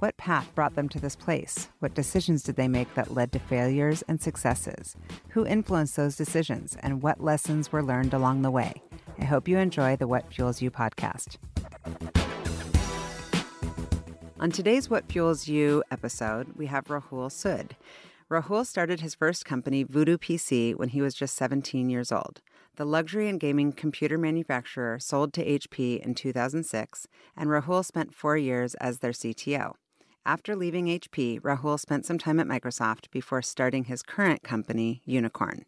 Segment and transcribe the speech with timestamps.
[0.00, 1.70] What path brought them to this place?
[1.80, 4.94] What decisions did they make that led to failures and successes?
[5.30, 6.76] Who influenced those decisions?
[6.84, 8.80] And what lessons were learned along the way?
[9.18, 11.38] I hope you enjoy the What Fuels You podcast.
[14.38, 17.72] On today's What Fuels You episode, we have Rahul Sood.
[18.30, 22.40] Rahul started his first company, Voodoo PC, when he was just 17 years old.
[22.76, 28.36] The luxury and gaming computer manufacturer sold to HP in 2006, and Rahul spent four
[28.36, 29.74] years as their CTO.
[30.26, 35.64] After leaving HP, Rahul spent some time at Microsoft before starting his current company, Unikrn.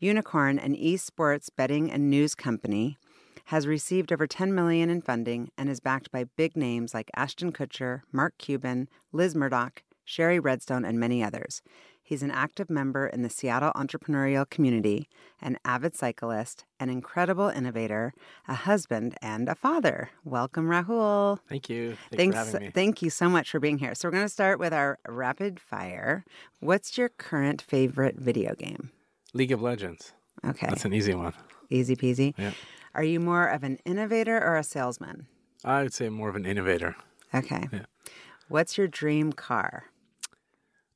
[0.00, 2.98] Unikrn, an esports betting and news company,
[3.46, 7.50] has received over 10 million in funding and is backed by big names like Ashton
[7.50, 11.62] Kutcher, Mark Cuban, Liz Murdoch, Shari Redstone, and many others.
[12.08, 15.10] He's an active member in the Seattle entrepreneurial community,
[15.42, 18.14] an avid cyclist, an incredible innovator,
[18.48, 20.08] a husband, and a father.
[20.24, 21.38] Welcome, Rahul.
[21.50, 21.98] Thank you.
[22.10, 22.16] Thanks.
[22.16, 22.70] Thanks, for having me.
[22.70, 23.94] Thank you so much for being here.
[23.94, 26.24] So we're going to start with our rapid fire.
[26.60, 28.90] What's your current favorite video game?
[29.34, 30.14] League of Legends.
[30.46, 31.34] Okay, That's an easy one.
[31.68, 32.32] easy peasy.
[32.38, 32.52] Yeah.
[32.94, 35.26] Are you more of an innovator or a salesman?
[35.62, 36.96] I would say more of an innovator.
[37.34, 37.68] Okay.
[37.70, 37.84] Yeah.
[38.48, 39.84] What's your dream car?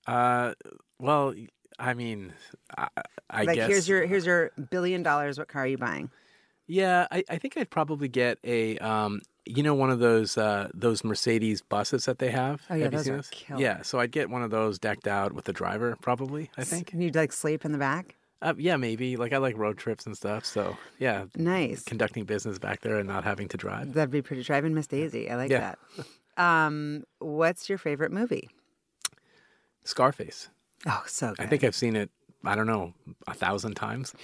[0.06, 0.54] Uh,
[1.02, 1.34] well,
[1.78, 2.32] I mean,
[2.78, 2.88] I,
[3.28, 3.68] I like guess.
[3.68, 5.38] here's your here's your billion dollars.
[5.38, 6.10] What car are you buying?
[6.68, 10.68] Yeah, I, I think I'd probably get a, um, you know, one of those uh,
[10.72, 12.62] those Mercedes buses that they have.
[12.70, 13.28] Oh, yeah, Have those are those?
[13.30, 13.60] killer.
[13.60, 16.50] Yeah, so I'd get one of those decked out with the driver, probably.
[16.56, 16.86] I think.
[16.86, 18.14] Can you'd like sleep in the back?
[18.40, 19.16] Uh, yeah, maybe.
[19.16, 20.44] Like I like road trips and stuff.
[20.46, 21.82] So yeah, Nice.
[21.82, 23.92] conducting business back there and not having to drive.
[23.92, 24.42] That'd be pretty.
[24.44, 25.30] Driving Miss Daisy.
[25.30, 25.74] I like Yeah.
[26.36, 26.42] that.
[26.42, 28.48] Um, what's your favorite movie?
[29.84, 30.48] Scarface.
[30.86, 31.40] Oh, so good.
[31.40, 32.10] I think I've seen it.
[32.44, 32.92] I don't know,
[33.28, 34.14] a thousand times.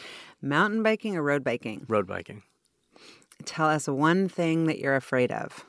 [0.43, 1.85] Mountain biking or road biking?
[1.89, 2.43] Road biking.
[3.45, 5.65] Tell us one thing that you're afraid of.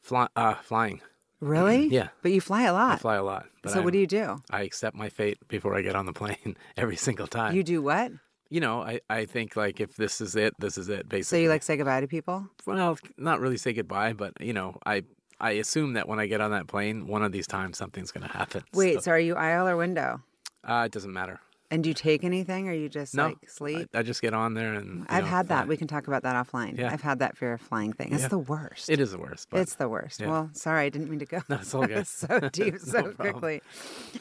[0.00, 1.00] Fly, uh, flying.
[1.40, 1.86] Really?
[1.90, 2.08] Yeah.
[2.22, 3.00] But you fly a lot.
[3.00, 3.46] fly a lot.
[3.66, 4.40] So what I'm- do you do?
[4.50, 7.56] I accept my fate before I get on the plane every single time.
[7.56, 8.12] You do what?
[8.48, 11.08] You know, I, I think like if this is it, this is it.
[11.08, 11.22] Basically.
[11.38, 12.46] So you like say goodbye to people?
[12.66, 15.02] well, not really say goodbye, but you know, I
[15.42, 18.26] I assume that when I get on that plane, one of these times something's going
[18.26, 18.62] to happen.
[18.72, 20.20] Wait, So, so are you aisle or window?
[20.64, 21.40] uh, it doesn't matter.
[21.72, 23.88] And do you take anything or you just No, like sleep?
[23.94, 25.06] I, I just get on there and.
[25.08, 25.66] I've know, had that.
[25.66, 26.78] We can talk about that offline.
[26.78, 26.92] Yeah.
[26.92, 28.12] I've had that fear of flying thing.
[28.12, 28.28] It's Yeah.
[28.28, 28.90] the worst.
[28.90, 30.20] It is the worst, It's the worst.
[30.20, 30.28] yeah.
[30.28, 32.06] Well, sorry, I didn't mean to go No, it's all good.
[32.22, 33.16] so deep so problem.
[33.16, 33.62] quickly.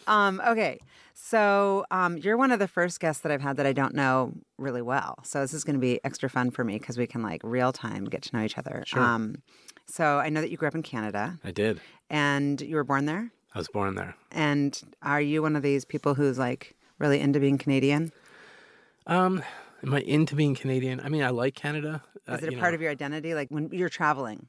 [0.07, 0.79] Um, okay,
[1.13, 4.33] so um, you're one of the first guests that I've had that I don't know
[4.57, 5.19] really well.
[5.23, 7.71] So this is going to be extra fun for me because we can like real
[7.73, 8.83] time get to know each other.
[8.87, 9.01] Sure.
[9.01, 9.35] Um,
[9.91, 11.81] so I know that you grew up in Canada I did.
[12.09, 13.31] and you were born there.
[13.53, 14.15] I was born there.
[14.31, 18.11] And are you one of these people who's like really into being Canadian?
[19.07, 19.43] Um,
[19.83, 20.99] am I into being Canadian?
[21.01, 22.03] I mean, I like Canada.
[22.27, 22.75] Uh, Is it a part know.
[22.75, 23.33] of your identity?
[23.33, 24.47] Like when you're traveling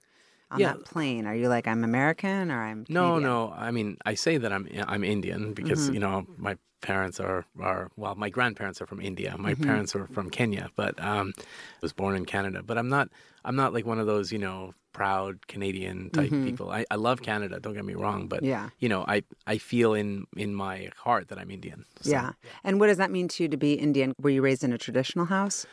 [0.51, 0.75] on Yeah.
[0.75, 3.53] that plane, are you like I'm American or I'm No, no.
[3.57, 5.95] I mean, I say that I'm I'm Indian because Mm-hmm.
[5.95, 9.35] you know my parents are are well, my grandparents are from India.
[9.39, 9.65] My Mm-hmm.
[9.65, 11.43] parents are from Kenya, but um, I
[11.81, 12.63] was born in Canada.
[12.63, 13.09] But I'm not
[13.45, 16.71] I'm not like one of those you know proud Canadian type people.
[16.71, 17.59] I, I love Canada.
[17.61, 18.51] Don't get me wrong, but Mm-hmm.
[18.51, 18.69] Yeah.
[18.79, 21.85] you know I I feel in in my heart that I'm Indian.
[22.01, 22.33] So, Yeah.
[22.65, 24.15] And what does that mean to you to be Indian?
[24.21, 25.67] Were you raised in a traditional house?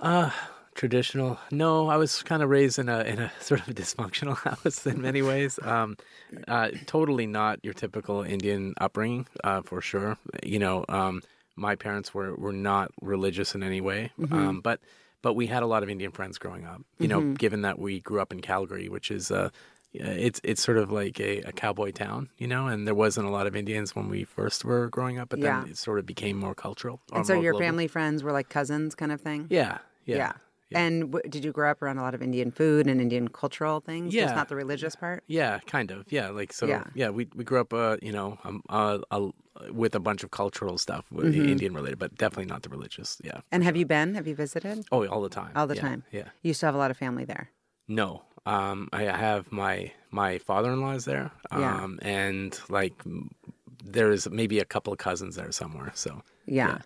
[0.00, 0.30] Uh,
[0.74, 1.38] traditional.
[1.50, 5.00] No, I was kind of raised in a in a sort of dysfunctional house in
[5.02, 5.58] many ways.
[5.62, 5.96] Um,
[6.48, 10.16] uh, totally not your typical Indian upbringing, uh, for sure.
[10.42, 11.22] You know, um,
[11.56, 14.80] my parents were were not religious in any way, um, but
[15.22, 16.82] but we had a lot of Indian friends growing up.
[16.98, 19.50] You know, given that we grew up in Calgary, which is uh,
[19.94, 23.30] it's it's sort of like a, a cowboy town, you know, and there wasn't a
[23.30, 25.60] lot of Indians when we first were growing up, but Yeah.
[25.60, 27.00] then it sort of became more cultural.
[27.12, 27.66] and so your global.
[27.66, 29.46] family friends were like cousins kind of thing?
[29.50, 30.32] yeah, yeah,
[30.74, 33.80] And w- did you grow up around a lot of Indian food and Indian cultural
[33.80, 34.12] things?
[34.14, 34.34] Just Yeah.
[34.34, 35.22] not the religious part?
[35.26, 36.10] Yeah, kind of.
[36.12, 36.66] Yeah, like so.
[36.66, 36.84] Yeah.
[36.94, 39.30] Yeah, we we grew up, uh, you know, um, uh, uh,
[39.70, 41.48] with a bunch of cultural stuff, Mm-hmm.
[41.48, 43.18] Indian related, but definitely not the religious.
[43.24, 43.40] Yeah.
[43.52, 44.14] And have you been?
[44.14, 44.86] Have you visited?
[44.90, 45.52] Oh, all the time.
[45.54, 46.04] All the Yeah, time?
[46.10, 46.28] Yeah.
[46.42, 47.50] You still have a lot of family there.
[47.88, 48.22] No.
[48.46, 51.30] Um, I have my my father-in-law is there.
[51.50, 51.86] Um, Yeah.
[52.02, 52.94] and like
[53.84, 55.92] there's maybe a couple of cousins there somewhere.
[55.94, 56.78] So Yeah.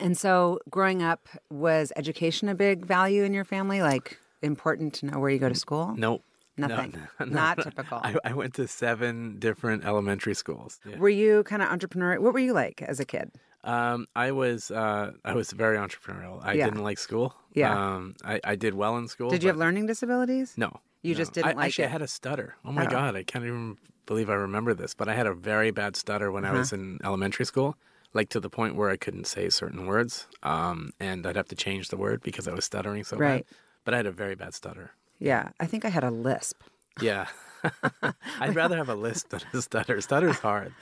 [0.00, 3.80] And so growing up, was education a big value in your family?
[3.82, 5.94] Like important to know where you go to school?
[5.96, 6.22] nope.
[6.60, 6.90] No, Nothing.
[7.20, 7.32] no, no.
[7.40, 8.00] Not typical.
[8.02, 10.80] I, I went to seven different elementary schools.
[10.84, 10.98] Yeah.
[10.98, 12.18] Were you kind of entrepreneurial?
[12.18, 13.30] What were you like as a kid?
[13.62, 16.40] Um, I was uh, I was very entrepreneurial.
[16.44, 16.64] I Yeah.
[16.64, 17.32] didn't like school.
[17.54, 17.72] Yeah.
[17.94, 19.30] Um, I, I did well in school.
[19.30, 20.54] Did you have learning disabilities?
[20.56, 20.80] No.
[21.02, 21.18] You no.
[21.18, 21.88] just didn't I, like Actually, it?
[21.88, 22.56] I had a stutter.
[22.64, 22.90] Oh my Oh.
[22.90, 23.76] god, I can't even
[24.06, 24.94] believe I remember this.
[24.94, 26.58] But I had a very bad stutter when I Uh-huh.
[26.58, 27.76] was in elementary school,
[28.14, 31.56] like to the point where I couldn't say certain words, um, and I'd have to
[31.56, 33.46] change the word because I was stuttering so Right.
[33.46, 33.56] bad.
[33.84, 34.92] But I had a very bad stutter.
[35.18, 36.62] Yeah, I think I had a lisp.
[37.00, 37.26] Yeah.
[38.40, 40.00] I'd rather have a lisp than a stutter.
[40.00, 40.72] Stutter's hard.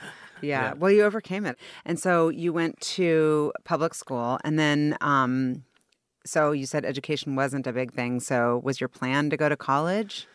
[0.41, 0.61] Yeah.
[0.69, 0.73] Yeah.
[0.73, 1.57] Well, you overcame it.
[1.85, 5.63] And so you went to public school and then um
[6.25, 8.19] so you said education wasn't a big thing.
[8.19, 10.27] So was your plan to go to college?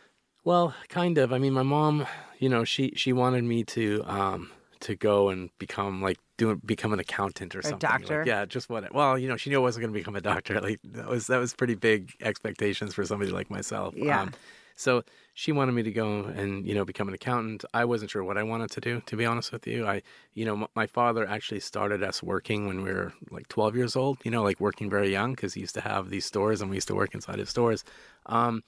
[0.42, 1.32] Well, kind of.
[1.32, 2.06] I mean, my mom,
[2.38, 4.50] you know, she she wanted me to um
[4.82, 7.88] to go and become like do become an accountant or, something.
[7.88, 8.24] Like, doctor?
[8.26, 8.92] yeah, just what.
[8.94, 10.60] Well, you know, she knew I wasn't going to become a doctor.
[10.62, 13.94] Like that was that was pretty big expectations for somebody like myself.
[13.94, 14.28] Um, Yeah.
[14.76, 15.02] so
[15.34, 17.64] she wanted me to go and you know become an accountant.
[17.72, 19.02] I wasn't sure what I wanted to do.
[19.06, 20.02] To be honest with you, I
[20.34, 23.96] you know m- my father actually started us working when we were like 12 years
[23.96, 24.18] old.
[24.24, 26.76] You know, like working very young because he used to have these stores and we
[26.76, 27.84] used to work inside his stores.
[28.26, 28.62] Um,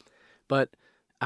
[0.49, 0.71] but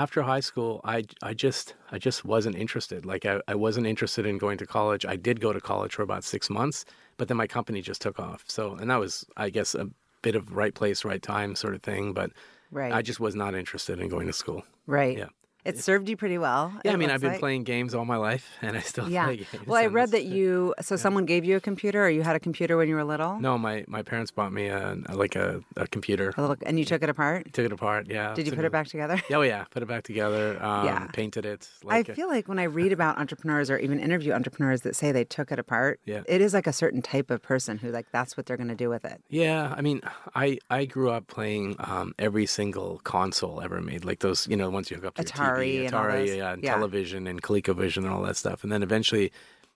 [0.02, 3.04] after high school, I, I just I just wasn't interested.
[3.04, 5.04] Like I, I wasn't interested in going to college.
[5.04, 6.84] I did go to college for about six months,
[7.16, 8.44] but then my company just took off.
[8.46, 9.86] So and that was I guess a
[10.22, 12.12] bit of right place, right time sort of thing.
[12.12, 12.30] But
[12.70, 12.92] Right.
[12.92, 14.62] I just was not interested in going to school.
[14.86, 15.16] right.
[15.16, 15.30] Yeah.
[15.64, 16.72] It served you pretty well.
[16.84, 17.40] Yeah, I mean I've been like.
[17.40, 19.25] playing games all my life, and I still Yeah.
[19.26, 19.66] play games.
[19.66, 22.40] Well, I read that you so someone gave you a computer or you had a
[22.40, 23.38] computer when you were little?
[23.38, 26.32] No, my, my parents bought me a, like a, a computer.
[26.37, 27.52] A little and you took it apart?
[27.52, 28.06] Took it apart.
[28.08, 28.34] Yeah.
[28.34, 29.20] Did you put it back together?
[29.31, 30.62] Oh yeah, put it back together.
[30.62, 31.06] Um, Yeah.
[31.12, 31.69] Painted it.
[31.84, 34.96] I Like a- feel like when I read about entrepreneurs or even interview entrepreneurs that
[34.96, 36.22] say they took it apart, Yeah.
[36.26, 38.75] it is like a certain type of person who like that's what they're going to
[38.75, 39.20] do with it.
[39.28, 40.00] Yeah, I mean,
[40.34, 44.70] I I grew up playing um, every single console ever made, like those, you know,
[44.70, 46.72] ones you hook up to Atari your TV, Atari, yeah, and Yeah.
[46.74, 49.32] television and ColecoVision and all that stuff, and then eventually,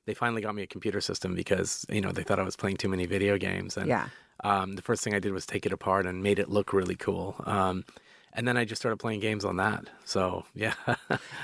[0.06, 2.76] they finally got me a computer system because you know they thought I was playing
[2.76, 4.08] too many video games, and Yeah.
[4.44, 6.96] um, the first thing I did was take it apart and made it look really
[6.96, 7.36] cool.
[7.46, 7.84] Um,
[8.34, 9.84] and then I just started playing games on that.
[10.06, 10.72] So yeah,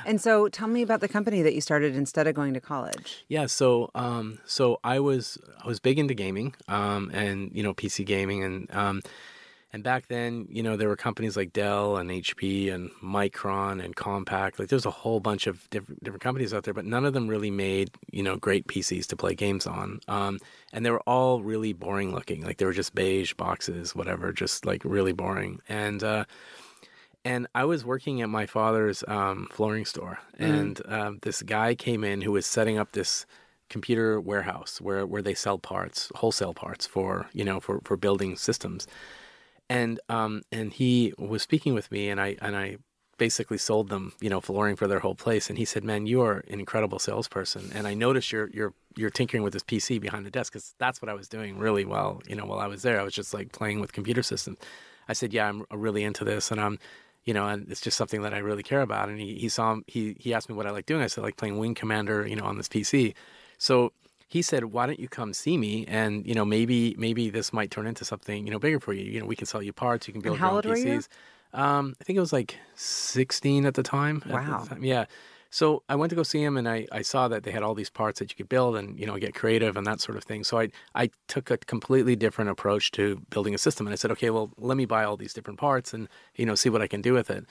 [0.06, 3.24] And so tell me about the company that you started instead of going to college.
[3.28, 7.74] Yeah, so um, so I was I was big into gaming, um, and you know
[7.74, 9.02] PC gaming, and um,
[9.72, 13.94] and back then, you know, there were companies like Dell and HP and Micron and
[13.94, 14.58] Compaq.
[14.58, 17.28] Like, there's a whole bunch of different different companies out there, but none of them
[17.28, 20.00] really made you know great PCs to play games on.
[20.08, 20.38] Um,
[20.72, 22.42] and they were all really boring looking.
[22.42, 25.60] Like they were just beige boxes, whatever, just like really boring.
[25.68, 26.24] And uh,
[27.24, 32.04] and I was working at my father's um, flooring store, and um, this guy came
[32.04, 33.26] in who was setting up this
[33.68, 38.34] computer warehouse where, where they sell parts, wholesale parts for you know for, for building
[38.34, 38.86] systems,
[39.68, 42.78] and um, and he was speaking with me, and I and I
[43.18, 46.22] basically sold them you know flooring for their whole place, and he said, "Man, you
[46.22, 50.26] are an incredible salesperson, and I noticed you're you're you're tinkering with this PC behind
[50.26, 52.22] the desk because that's what I was doing really well.
[52.26, 54.58] You know, while I was there, I was just like playing with computer systems."
[55.08, 56.78] I said, "Yeah, I'm really into this, and I'm."
[57.24, 59.10] you know, and it's just something that I really care about.
[59.10, 61.02] And he, he saw he he asked me what I like doing.
[61.02, 63.12] I said like playing Wing Commander, you know, on this PC.
[63.58, 63.92] So
[64.28, 65.84] he said, why don't you come see me?
[65.86, 69.04] And you know, maybe maybe this might turn into something you know bigger for you.
[69.04, 70.06] You know, we can sell you parts.
[70.06, 70.98] You can build how your own old were you?
[70.98, 71.08] PCs.
[71.54, 74.22] Um, I think it was like 16 at the time.
[74.24, 74.64] at the Wow.
[74.68, 74.84] time.
[74.84, 75.06] Yeah.
[75.50, 77.74] So I went to go see him, and I, I saw that they had all
[77.74, 80.24] these parts that you could build, and you know get creative and that sort of
[80.24, 80.44] thing.
[80.44, 84.10] So I I took a completely different approach to building a system, and I said,
[84.12, 86.06] okay, well let me buy all these different parts and
[86.36, 87.46] you know see what I can do with it.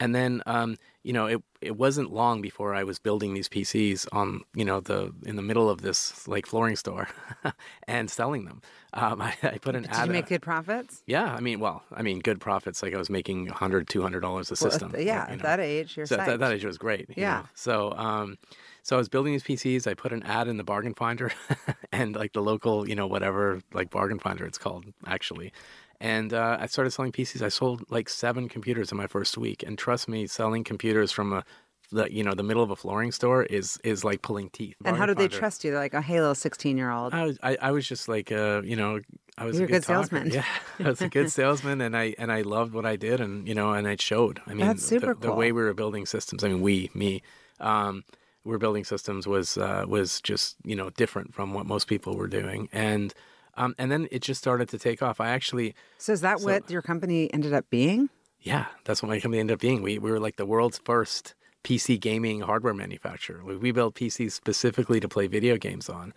[0.00, 4.08] And then um, you know it it wasn't long before I was building these PCs
[4.12, 7.08] on you know the in the middle of this like flooring store
[7.86, 8.62] and selling them.
[8.94, 10.06] Um, I, I put an Did ad.
[10.06, 11.02] you make good profits?
[11.06, 12.82] yeah, I mean, well, I mean, good profits.
[12.82, 14.92] Like I was making 100 200 dollars a Well, system.
[14.98, 17.08] yeah, you at that age, you're So at that, that age, it was great.
[17.16, 17.42] Yeah.
[17.42, 17.48] know.
[17.54, 18.38] So, um,
[18.82, 19.86] so I was building these PCs.
[19.86, 21.30] I put an ad in the bargain finder,
[21.92, 25.52] and like the local, you know, whatever, like bargain finder, it's called actually.
[26.00, 27.42] And uh, I started selling PCs.
[27.42, 29.62] I sold like seven computers in my first week.
[29.66, 31.44] And trust me, selling computers from a,
[31.92, 34.76] the you know, the middle of a flooring store is is like pulling teeth.
[34.84, 35.72] and how Bargain did they trust you?
[35.72, 37.12] They're like, a Halo 16 year old.
[37.12, 39.00] I was I, I was just like uh you know
[39.36, 40.30] I was You're a a good salesman.
[40.30, 40.44] Yeah,
[40.78, 43.54] I was a good salesman, and I and I loved what I did, and you
[43.54, 44.40] know, and it showed.
[44.46, 46.44] I mean, That's super the, the way we were building systems.
[46.44, 47.22] I mean, we me,
[47.58, 48.04] um,
[48.44, 52.16] we were building systems was uh, was just you know different from what most people
[52.16, 53.14] were doing, and
[53.56, 55.20] um, and then it just started to take off.
[55.20, 58.08] I actually So is that so- what your company ended up being?
[58.40, 59.82] yeah, that's what my company ended up being.
[59.82, 63.44] We we were like the world's first PC gaming hardware manufacturer.
[63.44, 66.14] We, we built PCs specifically to play video games on,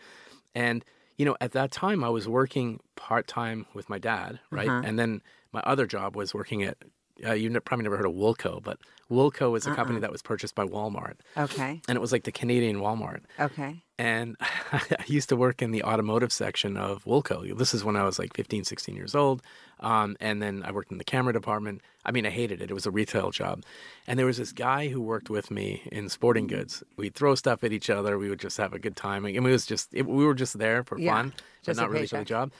[0.56, 0.86] and
[1.18, 4.82] you know at that time I was working part time with my dad, right, Uh-huh.
[4.86, 5.22] and then
[5.52, 6.78] my other job was working at
[7.25, 8.79] uh, you've probably never heard of Woolco, but
[9.12, 9.75] Woolco was a Uh-uh.
[9.75, 11.82] company that was purchased by Walmart, Okay.
[11.88, 13.22] and it was like the Canadian Walmart.
[13.39, 13.84] Okay.
[14.00, 17.55] And I used to work in the automotive section of Woolco.
[17.58, 19.41] This is when I was like 15, 16 years old.
[19.79, 21.82] Um, and then I worked in the camera department.
[22.05, 22.72] I mean, I hated it.
[22.72, 23.63] It was a retail job.
[24.08, 26.84] And there was this guy who worked with me in sporting goods.
[26.98, 28.17] We'd throw stuff at each other.
[28.17, 29.25] We would just have a good time.
[29.25, 31.34] And it was just, it, we were just there for Yeah, fun,
[31.65, 32.51] but not really for the job.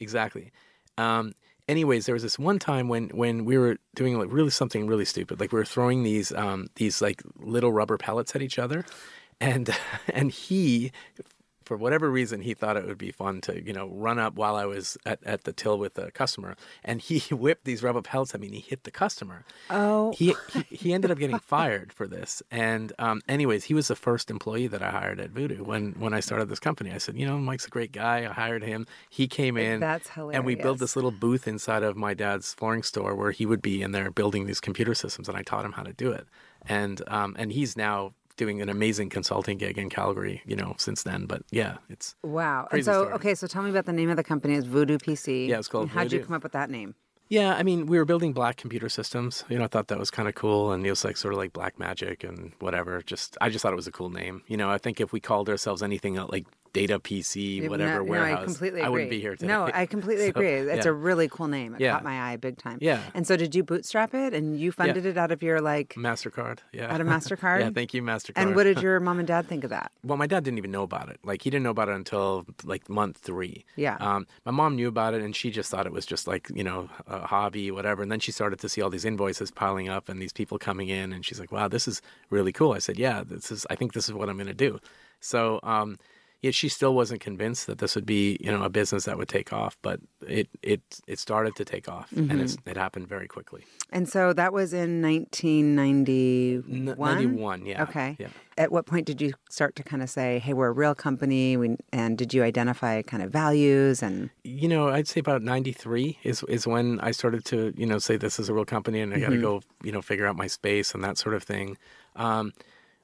[0.00, 0.50] Exactly.
[0.98, 1.34] Um,
[1.70, 5.04] anyways, there was this one time when when we were doing like really something really
[5.04, 5.40] stupid.
[5.40, 8.84] Like we were throwing these um, these like little rubber pellets at each other,
[9.40, 9.70] and
[10.08, 10.92] and he.
[11.70, 14.56] For whatever reason, he thought it would be fun to, you know, run up while
[14.56, 18.34] I was at, at the till with the customer, and he whipped these rubber pellets
[18.34, 19.44] at me, and he hit the customer.
[19.70, 20.12] Oh.
[20.16, 22.42] He he, he ended up getting fired for this.
[22.50, 26.12] And um, anyways, he was the first employee that I hired at Voodoo when when
[26.12, 26.90] I started this company.
[26.90, 28.28] I said, you know, Mike's a great guy.
[28.28, 28.88] I hired him.
[29.08, 29.78] He came in.
[29.78, 30.38] That's hilarious.
[30.38, 33.62] And we built this little booth inside of my dad's flooring store where he would
[33.62, 36.26] be in there building these computer systems, and I taught him how to do it.
[36.68, 41.02] And um, and he's now doing an amazing consulting gig in Calgary, you know, since
[41.02, 41.26] then.
[41.26, 42.66] But yeah, it's Wow.
[42.72, 43.12] And so, story.
[43.16, 44.54] okay, so tell me about the name of the company.
[44.54, 45.46] It's Voodoo PC.
[45.46, 46.94] Yeah, it's called And How'd you come up with that name?
[47.28, 49.44] Yeah, I mean, we were building black computer systems.
[49.50, 51.38] You know, I thought that was kind of cool, and it was like sort of
[51.38, 53.02] like black magic and whatever.
[53.02, 54.42] Just, I just thought it was a cool name.
[54.48, 57.98] You know, I think if we called ourselves anything uh, like Data PC, whatever no,
[57.98, 58.86] no, warehouse, I completely agree.
[58.86, 59.46] I wouldn't be here today.
[59.48, 60.48] No, I completely So, agree.
[60.48, 60.90] It's yeah.
[60.90, 61.74] a really cool name.
[61.74, 61.92] It Yeah.
[61.92, 62.78] caught my eye big time.
[62.80, 63.00] Yeah.
[63.14, 66.58] And so, did you bootstrap it, and you funded it out of your like Mastercard.
[66.72, 67.60] Yeah, out of Mastercard?
[67.60, 68.32] yeah, thank you, Mastercard.
[68.36, 69.90] And what did your mom and dad think of that?
[70.04, 71.18] well, my dad didn't even know about it.
[71.24, 73.64] Like he didn't know about it until like month three.
[73.76, 73.96] Yeah.
[74.00, 76.62] Um, my mom knew about it, and she just thought it was just like you
[76.64, 78.02] know a hobby, whatever.
[78.02, 80.88] And then she started to see all these invoices piling up and these people coming
[80.88, 82.00] in, and she's like, "Wow, this is
[82.30, 83.66] really cool." I said, "Yeah, this is.
[83.70, 84.78] I think this is what I'm going to do."
[85.22, 85.98] So, um,
[86.42, 89.28] yeah, she still wasn't convinced that this would be you know a business that would
[89.28, 92.70] take off, but it it it started to take off, and it's, Mm-hmm.
[92.70, 93.64] it happened very quickly.
[93.92, 97.82] And so that was in 1991 91 yeah.
[97.82, 98.16] Okay.
[98.18, 98.28] Yeah.
[98.58, 101.56] At what point did you start to kind of say, "Hey, we're a real company,"
[101.56, 104.28] we, and did you identify kind of values and?
[104.44, 108.16] you know, I'd say about '93 is is when I started to you know say
[108.16, 110.46] this is a real company and I got to go you know figure out my
[110.46, 111.78] space and that sort of thing.
[112.16, 112.52] Um,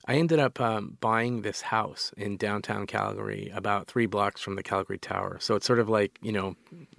[0.07, 4.63] I ended up um, buying this house in downtown Calgary, about three blocks from the
[4.63, 5.39] Calgary Tower.
[5.41, 6.57] So it's sort of like you know,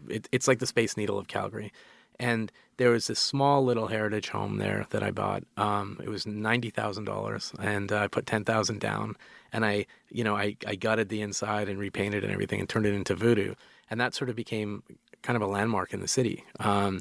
[0.09, 1.71] it, it's like the Space Needle of Calgary.
[2.19, 5.43] And there was this small little heritage home there that I bought.
[5.55, 9.15] Um, it was ninety thousand dollars, and uh, I put ten thousand down.
[9.53, 12.85] And I, you know, I, I gutted the inside and repainted and everything, and turned
[12.85, 13.53] it into Voodoo.
[13.89, 14.83] And that sort of became
[15.21, 16.43] kind of a landmark in the city.
[16.59, 16.99] Um,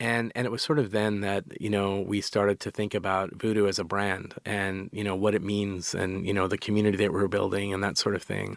[0.00, 3.34] and and it was sort of then that you know we started to think about
[3.34, 6.96] voodoo as a brand and you know what it means and you know the community
[6.96, 8.56] that we were building and that sort of thing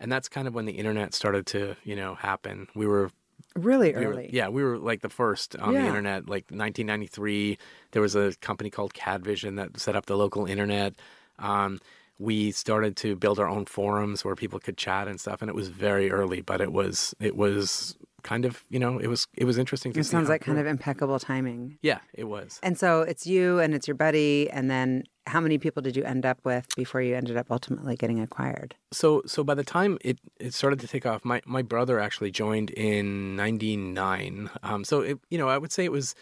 [0.00, 3.10] and that's kind of when the internet started to you know happen we were
[3.54, 4.30] Really we were- early.
[4.32, 5.82] yeah, we were like the first on Yeah.
[5.82, 6.26] the internet.
[6.26, 7.58] Like 1993,
[7.90, 10.94] there was a company called CADvision that set up the local internet.
[11.38, 11.78] Um,
[12.18, 15.54] we started to build our own forums where people could chat and stuff, and it
[15.54, 19.44] was very early, but it was it was kind of you know it was it
[19.44, 21.78] was interesting to It sounds like kind of impeccable timing.
[21.82, 22.60] yeah, it was.
[22.62, 26.02] And so it's you and it's your buddy, and then how many people did you
[26.04, 28.74] end up with before you ended up ultimately getting acquired?
[28.92, 32.30] So so by the time it, it started to take off, my, my brother actually
[32.30, 34.50] joined in '99.
[34.62, 36.14] Um, so it, you know I would say it was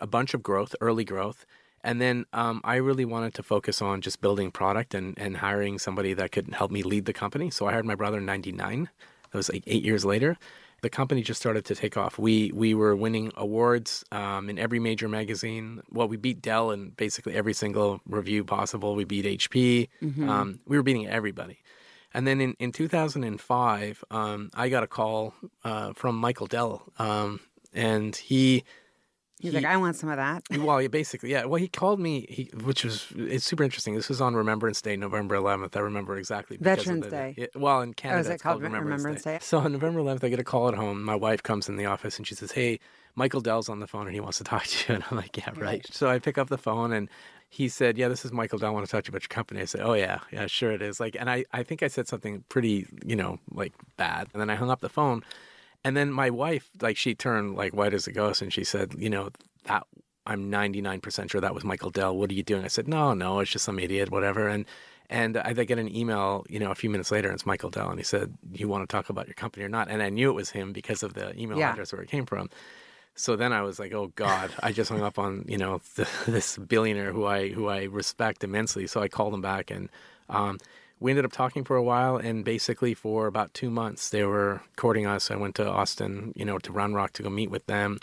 [0.00, 1.44] a bunch of growth, early growth,
[1.82, 5.78] and then um, I really wanted to focus on just building product and, and hiring
[5.78, 7.50] somebody that could help me lead the company.
[7.50, 8.88] So I hired my brother in '99.
[9.30, 10.36] That was like eight years later.
[10.80, 12.18] The company just started to take off.
[12.18, 15.82] We we were winning awards um, in every major magazine.
[15.90, 18.94] Well, we beat Dell in basically every single review possible.
[18.94, 19.88] We beat HP.
[20.28, 21.58] Um, we were beating everybody.
[22.14, 27.40] And then in, in 2005, um, I got a call uh, from Michael Dell, um,
[27.74, 28.64] and he,
[29.40, 30.42] He's He- like, I want some of that.
[30.58, 33.94] well, he basically, yeah, well, he called me, he, which was it's super interesting.
[33.94, 35.76] This was on Remembrance Day, November 11th.
[35.76, 36.56] I remember exactly.
[36.56, 37.34] Veterans the- Day.
[37.38, 39.34] Oh, it- well, in oh, Canada, is it it's called called Remembrance, Remembrance Day.
[39.34, 39.38] Day?
[39.42, 41.02] So on November 11th, I get a call at home.
[41.04, 42.80] My wife comes in the office and she says, "Hey,
[43.14, 45.36] Michael Dell's on the phone and he wants to talk to you." And I'm like,
[45.36, 45.86] "Yeah, right." Right.
[45.92, 47.08] So I pick up the phone and
[47.48, 48.70] he said, "Yeah, this is Michael Dell.
[48.70, 50.72] I want to talk to you about your company." I said, "Oh yeah, yeah, sure
[50.72, 54.28] it is." Like, and I, I think I said something pretty, you know, like bad,
[54.32, 55.22] and then I hung up the phone.
[55.84, 58.94] And then my wife, like, she turned like white as a ghost, and she said,
[58.98, 59.30] "You know,
[59.64, 59.86] that
[60.26, 62.16] I'm 99% sure that was Michael Dell.
[62.16, 64.66] What are you doing?" I said, "No, no, it's just some idiot, whatever." And
[65.10, 67.88] and I get an email, you know, a few minutes later, and it's Michael Dell,
[67.88, 70.28] and he said, "You want to talk about your company or not?" And I knew
[70.28, 71.72] it was him because of the email Yeah.
[71.72, 72.50] address where it came from.
[73.14, 76.06] So then I was like, "Oh God!" I just hung up on you know the,
[76.26, 78.86] this billionaire who I who I respect immensely.
[78.86, 79.88] So I called him back, and
[80.28, 80.58] um,
[81.00, 82.16] we ended up talking for a while.
[82.16, 85.30] And basically, for about two months, they were courting us.
[85.30, 87.98] I went to Austin, you know, to Round Rock to go meet with them.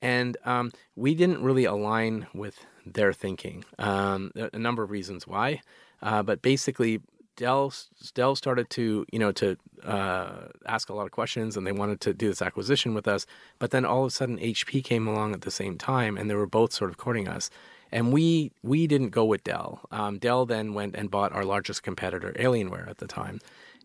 [0.00, 3.64] and um, we didn't really align with their thinking.
[3.78, 5.60] Um, a number of reasons why,
[6.02, 7.00] uh, but basically.
[7.36, 7.72] Dell,
[8.14, 12.00] Dell started to, you know, to uh, ask a lot of questions, and they wanted
[12.00, 13.26] to do this acquisition with us.
[13.60, 16.34] But then all of a sudden, HP came along at the same time, and they
[16.34, 17.48] were both sort of courting us.
[17.90, 19.80] And we we didn't go with Dell.
[19.90, 23.40] Um, Dell then went and bought our largest competitor, Alienware, at the time.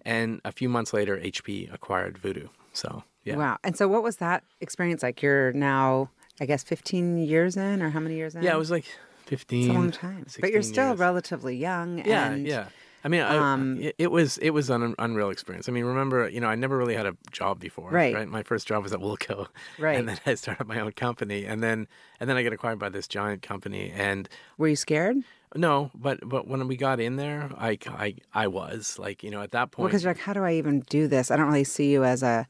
[0.05, 2.48] And a few months later, HP acquired Voodoo.
[2.74, 3.38] So yeah.
[3.38, 3.57] Wow.
[3.63, 5.22] And so, what was that experience like?
[5.22, 8.43] You're now, I guess, 15 years in, or how many years in?
[8.43, 8.86] Yeah, it was like
[9.25, 9.62] 15.
[9.62, 10.25] It's a long time.
[10.39, 11.00] But you're still years.
[11.00, 12.05] relatively young.
[12.05, 12.67] Yeah, and, yeah.
[13.03, 15.67] I mean, um, it, it was it was an unreal experience.
[15.67, 17.89] I mean, remember, you know, I never really had a job before.
[17.91, 18.27] Right.
[18.27, 19.48] My first job was at Woolco.
[19.79, 19.98] Right.
[19.98, 21.88] And then I started my own company, and then
[22.19, 25.17] and then I got acquired by this giant company, and Were you scared?
[25.55, 29.41] no, but but when we got in there, I I, I was like, you know,
[29.41, 31.29] at that Well, point, because you're like, how do I even do this?
[31.29, 32.48] I don't really see you as a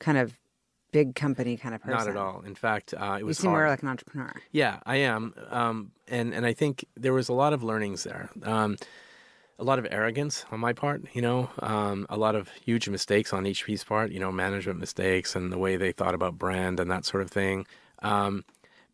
[0.00, 0.38] kind of
[0.92, 1.98] big company kind of person.
[1.98, 2.40] not at all.
[2.46, 3.62] In fact, uh, it You was seem hard.
[3.64, 4.32] more like an entrepreneur.
[4.52, 8.30] Yeah, I am, um, and and I think there was a lot of learnings there.
[8.42, 8.76] Um,
[9.58, 13.32] a lot of arrogance on my part, you know, um, a lot of huge mistakes
[13.32, 16.90] on HP's part, you know, management mistakes and the way they thought about brand and
[16.90, 17.66] that sort of thing.
[18.00, 18.44] Um,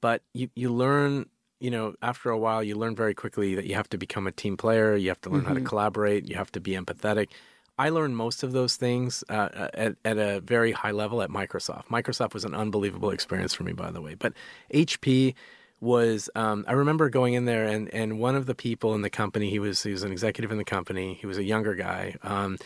[0.00, 1.26] but you you learn,
[1.60, 4.32] you know, after a while, you learn very quickly that you have to become a
[4.32, 4.96] team player.
[4.96, 6.28] You have to learn how to collaborate.
[6.28, 7.28] You have to be empathetic.
[7.76, 11.86] I learned most of those things uh, at, at a very high level at Microsoft.
[11.88, 14.14] Microsoft was an unbelievable experience for me, by the way.
[14.14, 14.32] But
[14.72, 15.34] HP
[15.80, 19.10] was, um, I remember going in there, and, and one of the people in the
[19.10, 21.14] company, he was he was an executive in the company.
[21.20, 22.56] He was a younger guy, um,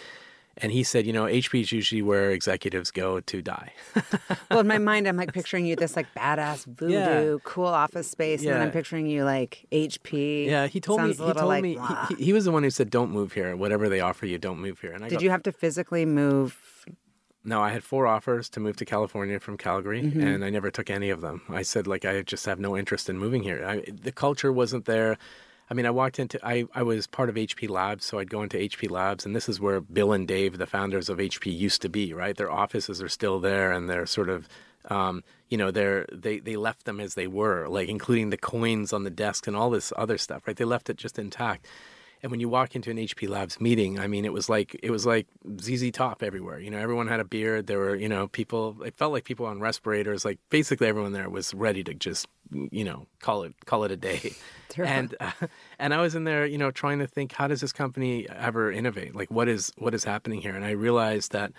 [0.56, 3.72] and he said, you know, HP is usually where executives go to die.
[4.50, 7.38] Well, in my mind, I'm like picturing you this like badass voodoo, Yeah.
[7.44, 10.46] cool office space, and then I'm picturing you like HP.
[10.46, 11.08] yeah, he told me.
[11.08, 11.78] He told like, me.
[12.08, 13.54] He, he was the one who said, "Don't move here.
[13.56, 16.06] Whatever they offer you, don't move here." And I Did go, you have to physically
[16.06, 16.56] move?
[17.48, 20.20] No, I had four offers to move to California from Calgary, Mm-hmm.
[20.26, 21.36] and I never took any of them.
[21.48, 23.64] I said, like, I just have no interest in moving here.
[23.72, 23.76] I,
[24.08, 25.16] the culture wasn't there.
[25.70, 28.42] I mean, I walked into, I, I was part of HP Labs, so I'd go
[28.42, 31.82] into HP Labs, and this is where Bill and Dave, the founders of HP, used
[31.82, 32.36] to be, right?
[32.36, 34.48] Their offices are still there, and they're sort of,
[34.90, 38.92] um, you know, they're, they, they left them as they were, like, including the coins
[38.92, 40.56] on the desk and all this other stuff, right?
[40.56, 41.66] They left it just intact.
[42.22, 44.90] And when you walk into an HP Labs meeting, I mean, it was like it
[44.90, 45.26] was like
[45.60, 46.58] ZZ Top everywhere.
[46.58, 47.66] You know, everyone had a beard.
[47.66, 48.82] There were, you know, people.
[48.82, 50.24] It felt like people on respirators.
[50.24, 53.96] Like basically, everyone there was ready to just, you know, call it call it a
[53.96, 54.32] day.
[54.76, 55.30] and uh,
[55.78, 58.72] and I was in there, you know, trying to think, how does this company ever
[58.72, 59.14] innovate?
[59.14, 60.54] Like, what is what is happening here?
[60.54, 61.52] And I realized that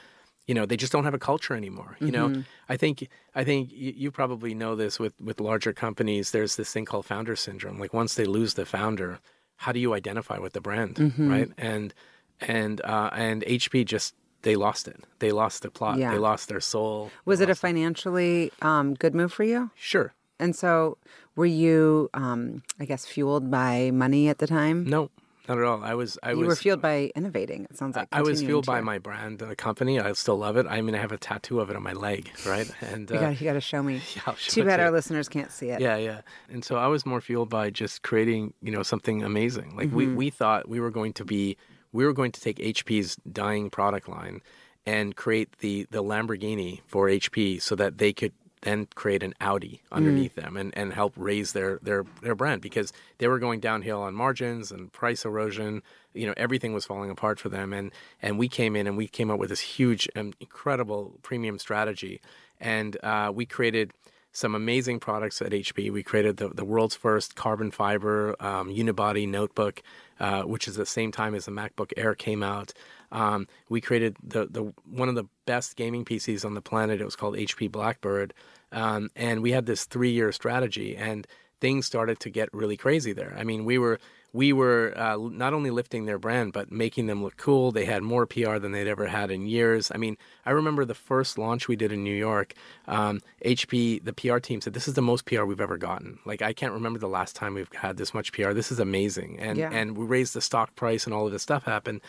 [0.48, 3.72] you know they just don't have a culture anymore you know i think i think
[3.72, 7.78] you, you probably know this with with larger companies there's this thing called founder syndrome
[7.78, 9.20] like once they lose the founder
[9.64, 11.50] how do you identify with the brand right?
[11.58, 11.94] And
[12.42, 15.04] and uh and hp just they lost it.
[15.20, 15.98] They lost the plot.
[15.98, 16.12] Yeah.
[16.12, 17.12] they lost their soul.
[17.26, 19.72] Was it a financially um, good move for you?
[19.76, 20.14] sure.
[20.42, 20.98] And so,
[21.36, 24.86] were you, um, I guess, fueled by money at the time?
[24.86, 25.12] no
[25.50, 27.66] not at all i was i you was were fueled by innovating.
[27.66, 30.00] It sounds like I was fueled by my brand, the company.
[30.00, 30.66] I still love it.
[30.68, 32.70] I mean, I have a tattoo of it on my leg, right?
[32.82, 33.96] And You uh, got, you got to show me.
[34.16, 35.82] yeah, show Too bad to our listeners can't see it.
[35.82, 36.22] Yeah, yeah.
[36.50, 39.76] And so I was more fueled by just creating, you know, something amazing.
[39.76, 41.58] Like we, we thought we were going to be
[41.92, 44.42] we were going to take HP's dying product line
[44.86, 49.82] and create the the Lamborghini for HP so that they could then create an Audi
[49.92, 54.02] underneath them and, and help raise their, their their brand because they were going downhill
[54.02, 55.82] on margins and price erosion.
[56.14, 57.92] You know, everything was falling apart for them and
[58.22, 62.22] and we came in and we came up with this huge and incredible premium strategy
[62.60, 63.94] and uh, we created
[64.32, 65.92] some amazing products at HP.
[65.92, 69.82] We created the, the world's first carbon fiber um, unibody notebook,
[70.20, 72.74] uh, which is the same time as the MacBook Air came out.
[73.12, 77.02] Um, we created the, the one of the best gaming PCs on the planet.
[77.02, 78.34] It was called HP Blackbird,
[78.72, 81.26] um, and we had this three year strategy, and
[81.62, 83.36] things started to get really crazy there.
[83.38, 84.00] I mean, we were
[84.32, 87.72] we were uh, not only lifting their brand but making them look cool.
[87.72, 89.92] They had more PR than they'd ever had in years.
[89.92, 92.54] I mean, I remember the first launch we did in New York.
[92.88, 96.44] Um, HP, the PR team said, "This is the most PR we've ever gotten." Like
[96.44, 98.54] I can't remember the last time we've had this much PR.
[98.54, 99.72] This is amazing, and Yeah.
[99.74, 102.02] and we raised the stock price and all of this stuff happened.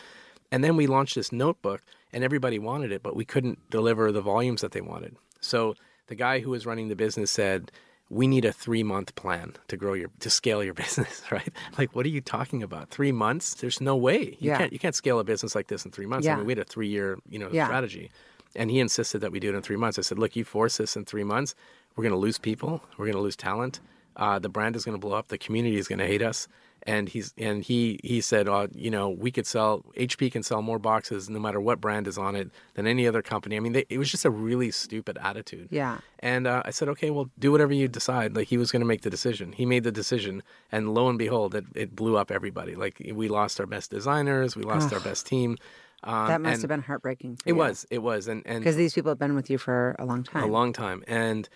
[0.51, 4.21] And then we launched this notebook, and everybody wanted it, but we couldn't deliver the
[4.21, 5.15] volumes that they wanted.
[5.39, 5.75] So
[6.07, 7.71] the guy who was running the business said,
[8.09, 11.49] "We need a three-month plan to grow your to scale your business." Right?
[11.77, 12.89] Like, what are you talking about?
[12.89, 13.53] Three months?
[13.55, 14.57] There's no way you Yeah.
[14.57, 16.27] can't you can't scale a business like this in three months.
[16.27, 16.35] I Yeah.
[16.37, 17.65] mean, we had a three-year you know Yeah.
[17.65, 18.11] strategy,
[18.55, 19.97] and he insisted that we do it in three months.
[19.97, 21.55] I said, "Look, you force this in three months,
[21.95, 22.83] we're going to lose people.
[22.97, 23.79] We're going to lose talent.
[24.17, 25.29] Uh, the brand is going to blow up.
[25.29, 26.49] The community is going to hate us."
[26.83, 30.61] And he's and he he said, uh, you know, we could sell HP can sell
[30.61, 33.55] more boxes no matter what brand is on it than any other company.
[33.55, 35.67] I mean, they, it was just a really stupid attitude.
[35.71, 35.99] Yeah.
[36.19, 38.35] And uh, I said, okay, well, do whatever you decide.
[38.35, 39.53] Like he was going to make the decision.
[39.53, 42.75] He made the decision, and lo and behold, it, it blew up everybody.
[42.75, 45.57] Like we lost our best designers, we lost our best team.
[46.03, 47.35] Um, That must have been heartbreaking.
[47.37, 47.85] For It was.
[47.91, 48.27] It was.
[48.27, 50.43] And and because these people have been with you for a long time.
[50.43, 51.47] a long time and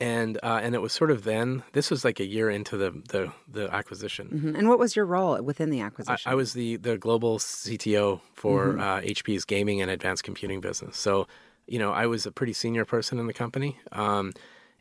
[0.00, 2.90] and uh, and it was sort of then this was like a year into the
[3.08, 4.58] the, the acquisition Mhm.
[4.58, 6.30] And what was your role within the acquisition?
[6.30, 8.80] I was the the global cto for Mm-hmm.
[8.80, 11.26] uh, hp's gaming and advanced computing business so
[11.66, 14.32] you know i was a pretty senior person in the company um,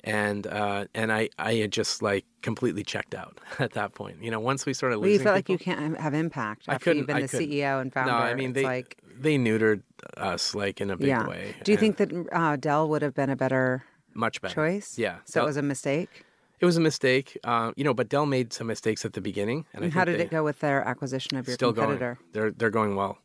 [0.05, 4.21] and uh, and I, I had just like completely checked out at that point.
[4.21, 6.91] You know, once we started well, you felt like you can't have impact I after
[6.91, 7.49] you've been I the couldn't.
[7.49, 8.11] CEO and founder.
[8.11, 9.81] No, I mean It's they like they neutered
[10.17, 11.25] us like in a big yeah.
[11.25, 11.55] way.
[11.63, 14.97] Do you and think that uh, Dell would have been a better much better choice?
[14.97, 16.25] Yeah, So Dell- it was a mistake.
[16.59, 17.93] It was a mistake, uh, you know.
[17.93, 20.43] But Dell made some mistakes at the beginning, and I And how did it go
[20.43, 22.17] with their acquisition of your still competitor?
[22.21, 22.29] going.
[22.31, 23.17] They're they're going well.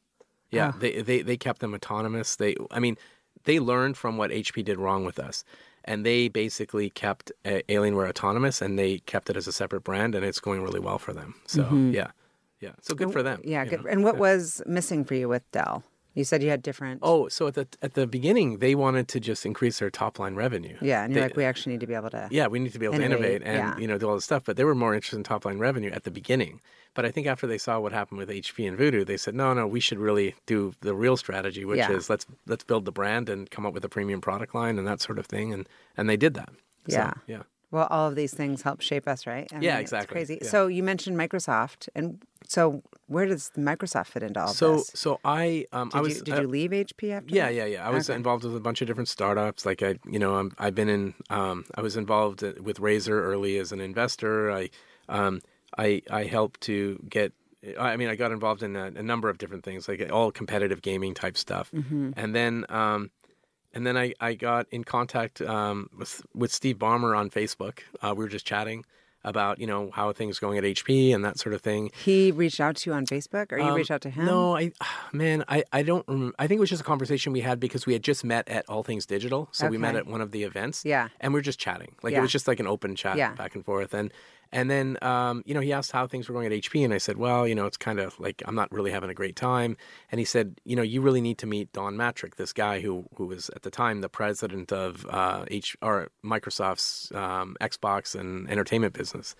[0.50, 0.78] Yeah, Oh.
[0.78, 2.34] they, they they kept them autonomous.
[2.36, 2.96] They, I mean,
[3.44, 5.44] they learned from what HP did wrong with us,
[5.84, 10.14] and they basically kept uh, Alienware autonomous, and they kept it as a separate brand,
[10.16, 11.34] and it's going really well for them.
[11.46, 12.10] So yeah,
[12.60, 12.72] yeah.
[12.80, 13.38] So good for them.
[13.40, 13.50] Mm-hmm.
[13.50, 13.84] Yeah, good.
[13.84, 13.90] know?
[13.90, 15.84] And what was missing for you with Dell?
[16.18, 16.98] You said you had different.
[17.02, 20.34] Oh, so at the at the beginning, they wanted to just increase their top line
[20.34, 20.76] revenue.
[20.82, 22.26] yeah, and you're They- like, we actually need to be able to.
[22.32, 23.78] yeah, we need to be able Innovate, to innovate and yeah.
[23.78, 24.42] you know do all this stuff.
[24.44, 26.60] But they were more interested in top line revenue at the beginning.
[26.94, 29.54] But I think after they saw what happened with HP and Voodoo, they said, no,
[29.54, 31.92] no, we should really do the real strategy, which Yeah.
[31.92, 34.86] is let's let's build the brand and come up with a premium product line and
[34.88, 35.52] that sort of thing.
[35.52, 36.48] And and they did that.
[36.88, 37.12] So, Yeah.
[37.28, 37.42] yeah.
[37.70, 39.46] Well, all of these things help shape us, right?
[39.52, 40.14] I Yeah, it's exactly.
[40.14, 40.38] crazy.
[40.40, 40.48] Yeah.
[40.48, 44.86] So you mentioned Microsoft, and so where does Microsoft fit into all So this?
[44.88, 47.34] so so I um Did, I was you, did uh, you leave HP after?
[47.34, 47.54] Yeah, that?
[47.54, 47.86] yeah, yeah.
[47.86, 48.16] I was Okay.
[48.16, 49.66] involved with a bunch of different startups.
[49.66, 51.14] Like I, you know, I'm, I've been in.
[51.28, 54.50] Um, I was involved with Razer early as an investor.
[54.50, 54.70] I,
[55.10, 55.40] um,
[55.76, 57.32] I, I helped to get.
[57.78, 60.80] I mean, I got involved in a, a number of different things, like all competitive
[60.80, 61.70] gaming type stuff.
[61.74, 62.12] Mm-hmm.
[62.16, 63.10] And then, um,
[63.74, 67.80] and then I, I got in contact um, with with Steve Ballmer on Facebook.
[68.02, 68.84] Uh, we were just chatting
[69.24, 71.90] about you know how are things going at HP and that sort of thing.
[72.04, 74.24] He reached out to you on Facebook, or you Um, reached out to him?
[74.26, 74.70] No, I
[75.12, 76.04] man, I, I don't.
[76.08, 78.48] Rem- I think it was just a conversation we had because we had just met
[78.48, 80.84] at All Things Digital, so we met at one of the events.
[80.84, 81.08] Yeah.
[81.20, 81.96] and we were just chatting.
[82.02, 82.18] Like Yeah.
[82.18, 83.34] it was just like an open chat Yeah.
[83.34, 84.12] back and forth, and
[84.52, 86.98] and then um, you know he asked how things were going at HP, and I
[86.98, 89.76] said, well, you know, it's kind of like I'm not really having a great time,
[90.10, 93.06] and he said, you know, you really need to meet Don Mattrick, this guy who
[93.16, 98.48] who was at the time the president of uh, H or Microsoft's um, Xbox and
[98.50, 99.34] entertainment business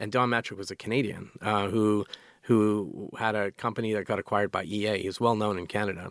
[0.00, 2.06] and Don Mattrick was a Canadian uh, who
[2.42, 5.02] who had a company that got acquired by EA.
[5.02, 6.08] He's well known in Canada.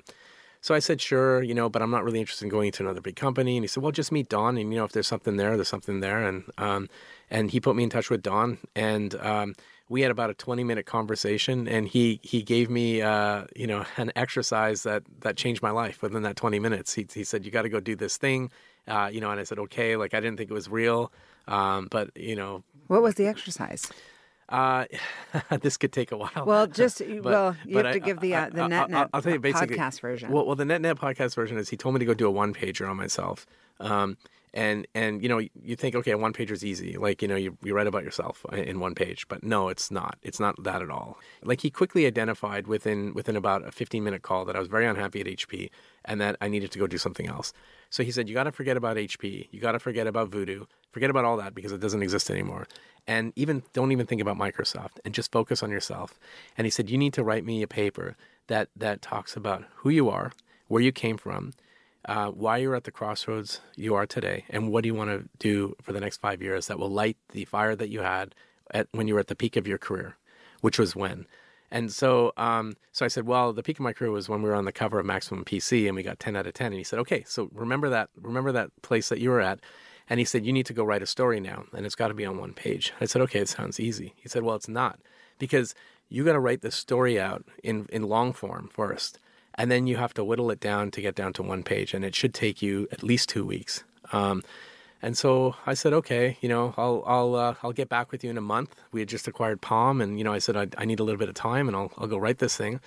[0.62, 3.02] So I said, sure, you know, but I'm not really interested in going to another
[3.02, 3.56] big company.
[3.58, 5.70] And he said, well, just meet Don, and you know, if there's something there, there's
[5.70, 6.26] something there.
[6.26, 6.88] And um,
[7.30, 9.56] and he put me in touch with Don, and um,
[9.90, 13.86] we had about a 20 minute conversation, and he he gave me uh, you know
[13.98, 16.94] an exercise that that changed my life within that 20 minutes.
[16.94, 18.52] He he said, you got to go do this thing,
[18.88, 21.12] uh, you know, and I said, okay, like I didn't think it was real,
[21.48, 23.92] um, but you know, What was the exercise?
[24.50, 24.86] uh,
[25.62, 26.44] this could take a while.
[26.46, 29.10] Well, just well, you but have to I- give the uh, the I- net net
[29.14, 30.32] I'll tell you basically- podcast version.
[30.32, 32.54] Well, well, the net podcast version is he told me to go do a one
[32.54, 33.46] pager on myself.
[33.80, 34.18] Um,
[34.54, 36.98] and and you know you think okay one pager is easy.
[36.98, 39.92] Like you know you, you write about yourself uh, in one page but no it's
[39.92, 40.18] not.
[40.22, 41.18] It's not that at all.
[41.44, 44.86] Like he quickly identified within within about a 15 minute call that i was very
[44.86, 45.70] unhappy at hp
[46.06, 47.54] and that i needed to go do something else.
[47.90, 50.66] So he said you got to forget about hp you got to forget about voodoo
[50.92, 52.68] forget about all that because it doesn't exist anymore.
[53.08, 56.20] And even don't even think about microsoft and just focus on yourself.
[56.58, 58.16] And he said you need to write me a paper
[58.48, 60.32] that that talks about who you are
[60.68, 61.54] where you came from
[62.10, 65.30] uh, why you're at the crossroads you are today, and what do you want to
[65.38, 68.34] do for the next five years that will light the fire that you had
[68.72, 70.18] at when you were at the peak of your career,
[70.62, 71.28] which was when.
[71.70, 74.50] And so, um, so I said, well, the peak of my career was when we
[74.50, 76.68] were on the cover of Maximum PC, and we got ten out of ten.
[76.68, 79.60] And he said, okay, so remember that, remember that place that you were at.
[80.10, 82.16] And he said, you need to go write a story now, and it's got to
[82.16, 82.92] be on one page.
[83.00, 84.16] I said, okay, it sounds easy.
[84.16, 85.00] He said, well, it's not,
[85.38, 85.76] because
[86.10, 89.20] you got to write the story out in in long form first
[89.60, 92.06] and then you have to whittle it down to get down to one page, and
[92.06, 93.84] it should take you at least two weeks.
[94.14, 94.42] Um,
[95.02, 98.30] and so I said, okay, you know, I'll I'll uh, I'll get back with you
[98.30, 98.74] in a month.
[98.94, 101.20] We had just acquired Palm, and you know, I said I, I need a little
[101.20, 102.80] bit of time, and I'll I'll go write this thing.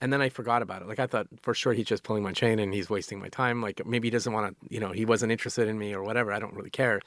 [0.00, 0.88] And then I forgot about it.
[0.88, 3.62] Like I thought for sure he's just pulling my chain and he's wasting my time.
[3.62, 6.32] Like maybe he doesn't want to, you know, he wasn't interested in me or whatever.
[6.32, 7.00] I don't really care.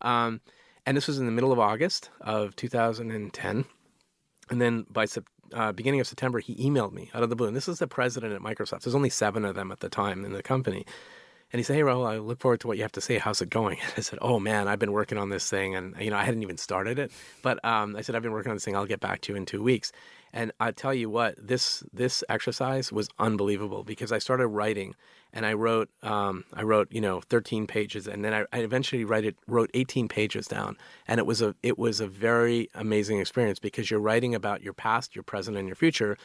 [0.00, 0.40] Um,
[0.84, 3.64] and this was in the middle of August of 2010.
[4.50, 5.04] And then by
[5.52, 7.48] uh, beginning of September, he emailed me out of the blue.
[7.48, 8.82] And this is the president at Microsoft.
[8.82, 10.86] There's only seven of them at the time in the company.
[11.52, 13.18] And he said, "Hey, Rahul, I look forward to what you have to say.
[13.18, 15.94] How's it going?" And I said, "Oh man, I've been working on this thing, and
[16.00, 17.10] you know, I hadn't even started it.
[17.42, 18.76] But um, I said I've been working on this thing.
[18.76, 19.92] I'll get back to you in two weeks."
[20.32, 24.94] And I tell you what, this this exercise was unbelievable because I started writing,
[25.32, 29.04] and I wrote um, I wrote you know 13 pages, and then I, I eventually
[29.04, 33.18] write it, wrote 18 pages down, and it was a it was a very amazing
[33.18, 36.16] experience because you're writing about your past, your present, and your future,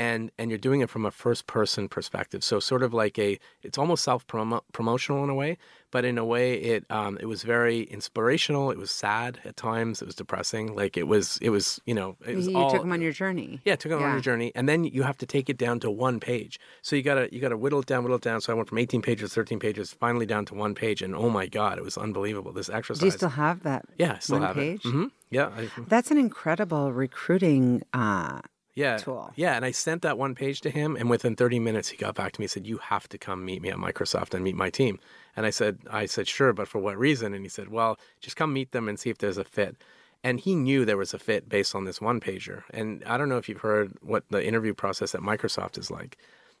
[0.00, 2.42] and and you're doing it from a first person perspective.
[2.42, 5.58] So sort of like a it's almost self promotional in a way
[5.90, 8.70] but in a way it um, it was very inspirational.
[8.70, 10.00] It was sad at times.
[10.02, 10.74] It was depressing.
[10.74, 13.12] Like it was it was you know it was you all, took them on your
[13.12, 13.60] journey.
[13.64, 14.06] Yeah took them Yeah.
[14.06, 14.52] on your journey.
[14.54, 16.58] And then you have to take it down to one page.
[16.82, 18.40] So you gotta you gotta whittle it down whittle it down.
[18.40, 21.02] So i went from 18 pages 13 pages finally down to one page.
[21.02, 24.14] And oh my god it was unbelievable this exercise do you still have that yeah
[24.14, 24.84] i still one have page?
[24.84, 28.40] it hmm yeah I, that's an incredible recruiting uh,
[28.80, 29.32] yeah, tool.
[29.36, 32.14] Yeah, and I sent that one page to him, and within 30 minutes, he got
[32.14, 34.56] back to me and said, "You have to come meet me at Microsoft and meet
[34.56, 34.98] my team."
[35.36, 38.36] And I said, "I said sure, but for what reason?" And he said, "Well, just
[38.36, 39.76] come meet them and see if there's a fit."
[40.22, 42.64] And he knew there was a fit based on this one pager.
[42.70, 46.18] And I don't know if you've heard what the interview process at Microsoft is like,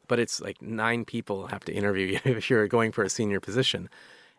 [0.08, 3.40] but it's like nine people have to interview you if you're going for a senior
[3.40, 3.88] position.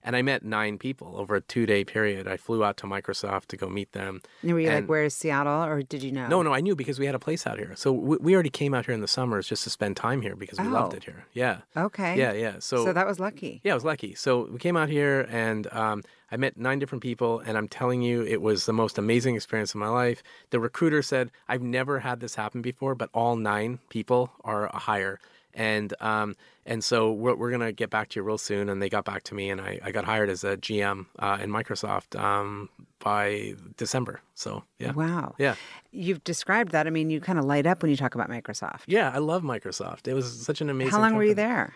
[0.04, 2.28] And I met nine people over a two day period.
[2.28, 4.22] I flew out to Microsoft to go meet them.
[4.42, 5.64] And were you like, where's Seattle?
[5.64, 6.28] Or did you know?
[6.28, 7.74] No, no, I knew because we had a place out here.
[7.76, 10.36] So we, we already came out here in the summers just to spend time here
[10.36, 10.98] because we loved Oh.
[10.98, 11.26] it here.
[11.34, 11.58] Yeah.
[11.78, 12.18] Okay.
[12.18, 12.56] Yeah, yeah.
[12.60, 13.62] So, So that was lucky.
[13.64, 14.16] yeah, I was lucky.
[14.16, 18.02] So we came out here and um, I met nine different people, and I'm telling
[18.02, 20.24] you, it was the most amazing experience of my life.
[20.52, 24.78] The recruiter said, I've never had this happen before, but all nine people are a
[24.80, 25.20] hire.
[25.54, 26.36] And um,
[26.66, 28.70] and so we're, we're gonna get back to you real soon.
[28.70, 31.38] And they got back to me, and I, I got hired as a GM uh,
[31.42, 34.22] in Microsoft um, by December.
[34.36, 35.36] So yeah, Wow.
[35.38, 35.56] yeah.
[35.92, 36.88] You've described that.
[36.88, 38.82] I mean, you kind of light up when you talk about Microsoft.
[38.88, 40.08] Yeah, I love Microsoft.
[40.08, 40.92] It was such an amazing.
[40.92, 41.74] How long were you there?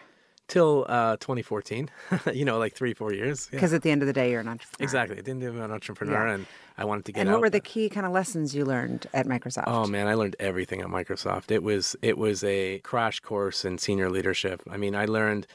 [0.47, 1.89] Till uh, 2014.
[2.33, 3.49] you know, like three, four years.
[3.51, 3.57] Yeah.
[3.57, 4.83] Because at the end of the day, you're an entrepreneur.
[4.83, 5.17] Exactly.
[5.17, 6.33] I didn't do an entrepreneur, Yeah.
[6.35, 6.45] and
[6.77, 9.27] I wanted to get And what were the key kind of lessons you learned at
[9.27, 9.63] Microsoft?
[9.67, 11.51] Oh man, I learned everything at Microsoft.
[11.51, 14.61] It was it was a crash course in senior leadership.
[14.69, 15.47] I mean, I learned.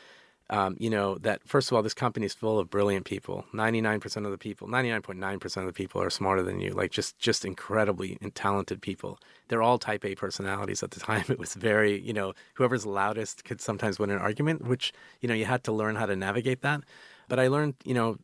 [0.52, 3.44] Um, you know that first of all, this company is full of brilliant people.
[3.52, 6.58] Ninety-nine percent of the people, ninety-nine point nine percent of the people, are smarter than
[6.58, 6.72] you.
[6.72, 9.20] Like just, just incredibly talented people.
[9.46, 10.82] They're all Type A personalities.
[10.82, 14.66] At the time, it was very, you know, whoever's loudest could sometimes win an argument.
[14.66, 16.80] Which, you know, you had to learn how to navigate that.
[17.28, 18.18] But I learned, you know,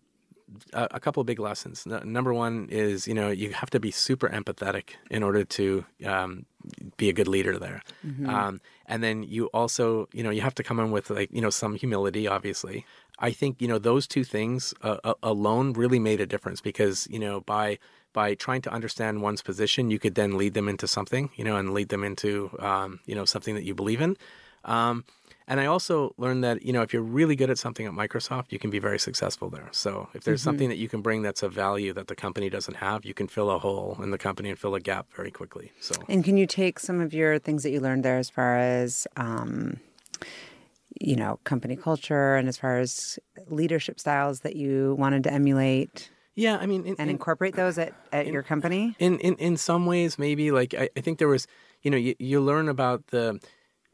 [0.72, 1.86] a, a couple of big lessons.
[1.86, 5.84] N- number one is you know you have to be super empathetic in order to
[6.04, 6.46] um,
[6.96, 7.82] be a good leader there,
[8.28, 11.40] um, and then you also you know you have to come in with like you
[11.40, 12.28] know some humility.
[12.28, 12.84] Obviously,
[13.18, 17.18] I think you know those two things uh, alone really made a difference because you
[17.18, 17.78] know by
[18.12, 21.56] by trying to understand one's position, you could then lead them into something, you know,
[21.58, 24.16] and lead them into um, you know something that you believe in.
[24.64, 25.04] Um,
[25.48, 28.46] and I also learned that you know if you're really good at something at Microsoft,
[28.50, 29.68] you can be very successful there.
[29.72, 32.76] So if there's something that you can bring that's of value that the company doesn't
[32.76, 35.72] have, you can fill a hole in the company and fill a gap very quickly.
[35.80, 38.58] So And can you take some of your things that you learned there as far
[38.58, 39.78] as, um,
[41.00, 46.10] you know, company culture and as far as leadership styles that you wanted to emulate
[46.38, 48.94] yeah, I mean, in, and in- incorporate those at, at your company?
[48.98, 51.46] in in in some ways maybe like I, I think there was
[51.82, 53.40] you know you, you learn about the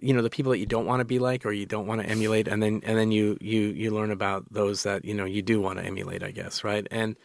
[0.03, 2.01] you know the people that you don't want to be like or you don't want
[2.01, 5.25] to emulate and then and then you you you learn about those that you know
[5.25, 6.87] you do want to emulate i guess right?
[6.91, 7.17] And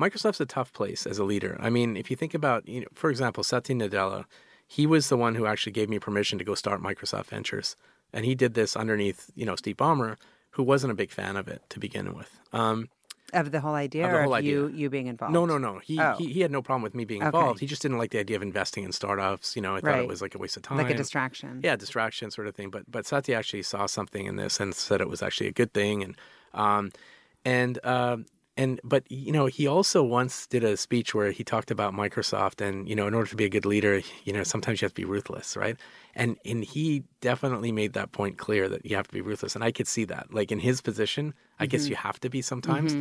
[0.00, 1.56] microsoft's a tough place as a leader.
[1.60, 4.24] I mean if you think about you know for example satya nadella
[4.66, 7.76] he was the one who actually gave me permission to go start microsoft ventures.
[8.14, 10.16] And he did this underneath you know steve ballmer
[10.52, 12.38] who wasn't a big fan of it to begin with.
[12.52, 12.88] Um,
[13.32, 14.76] Of the whole idea Of the whole of you, idea.
[14.76, 15.32] you being involved?
[15.32, 15.78] no, no, no.
[15.78, 16.16] He, Oh.
[16.18, 17.28] he he had no problem with me being Okay.
[17.28, 17.60] involved.
[17.60, 19.56] He just didn't like the idea of investing in startups.
[19.56, 20.00] You know, I thought Right.
[20.00, 20.76] it was like a waste of time.
[20.76, 21.60] Like a distraction.
[21.62, 22.68] Yeah, distraction sort of thing.
[22.70, 25.72] But but Satya actually saw something in this and said it was actually a good
[25.72, 26.02] thing.
[26.02, 26.16] And
[26.52, 26.92] um,
[27.44, 31.70] and um, and but you know he also once did a speech where he talked
[31.70, 34.80] about Microsoft and you know in order to be a good leader, you know sometimes
[34.80, 35.76] you have to be ruthless, right?
[36.14, 39.54] And and he definitely made that point clear that you have to be ruthless.
[39.54, 42.42] And I could see that, like in his position, I guess you have to be
[42.42, 42.94] sometimes.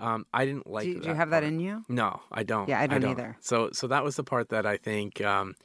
[0.00, 0.84] Um, I didn't like.
[0.84, 1.84] Do, do you have that in you?
[1.88, 2.68] No, I don't.
[2.68, 3.36] Yeah, I don't either.
[3.40, 5.56] So so that was the part that I think um,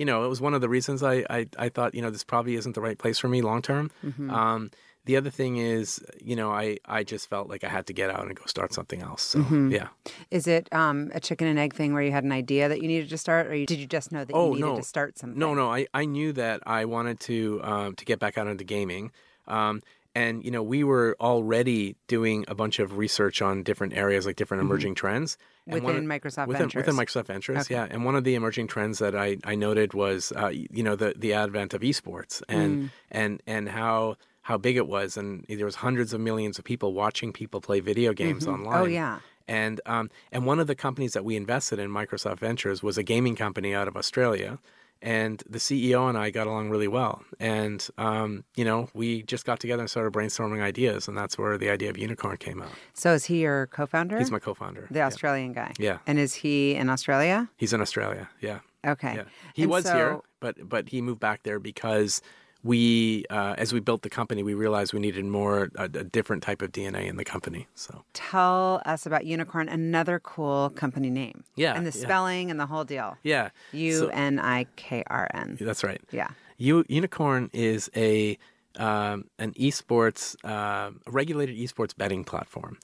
[0.00, 2.24] you know, it was one of the reasons I, I, I thought, you know, this
[2.24, 3.90] probably isn't the right place for me long term.
[4.04, 4.30] Mm-hmm.
[4.30, 4.70] Um,
[5.04, 8.08] the other thing is, you know, I, I just felt like I had to get
[8.10, 9.22] out and go start something else.
[9.22, 9.70] So Mm-hmm.
[9.78, 9.88] yeah.
[10.30, 12.88] Is it um, a chicken and egg thing where you had an idea that you
[12.88, 14.76] needed to start, or you, did you just know that Oh, you needed no.
[14.76, 15.38] to start something?
[15.38, 18.64] No, no, I, I knew that I wanted to um, to get back out into
[18.64, 19.10] gaming.
[19.48, 19.82] Um,
[20.14, 24.36] and you know, we were already doing a bunch of research on different areas, like
[24.36, 25.38] different emerging trends.
[25.66, 25.86] And one Mm-hmm.
[25.86, 26.86] Within of- Microsoft within, Ventures.
[26.86, 27.86] Within Microsoft Ventures, yeah.
[27.90, 31.14] And one of the emerging trends that I, I noted was, uh, you know, the
[31.16, 32.90] the advent of esports and Mm.
[33.10, 36.92] and and how how big it was, and there was hundreds of millions of people
[36.94, 38.80] watching people play video games online.
[38.80, 39.18] Oh yeah.
[39.46, 43.02] And um, and one of the companies that we invested in, Microsoft Ventures, was a
[43.02, 44.58] gaming company out of Australia.
[45.02, 47.22] And the CEO and I got along really well.
[47.38, 51.56] And um, you know, we just got together and started brainstorming ideas, and that's where
[51.56, 52.70] the idea of Unikrn came out.
[52.92, 54.18] So is he your co-founder?
[54.18, 54.88] He's my co-founder.
[54.90, 55.72] the Australian guy.
[55.78, 55.98] Yeah.
[56.06, 57.48] And is he in Australia?
[57.56, 58.28] He's in Australia.
[58.42, 58.58] Yeah.
[58.86, 59.14] Okay.
[59.16, 59.22] Yeah.
[59.54, 62.20] He And was so- here, but but he moved back there because
[62.62, 66.42] we, uh, as we built the company, we realized we needed more a, a different
[66.42, 67.66] type of DNA in the company.
[67.74, 71.44] So Tell us about Unikrn, another cool company name.
[71.56, 72.04] Yeah, And the yeah.
[72.04, 73.16] spelling and the whole deal.
[73.22, 75.56] yeah, U N I K R N.
[75.60, 76.00] that's right.
[76.12, 76.28] Yeah.
[76.58, 78.36] U- Unikrn is a
[78.76, 82.78] um, an esports uh, a regulated esports betting platform.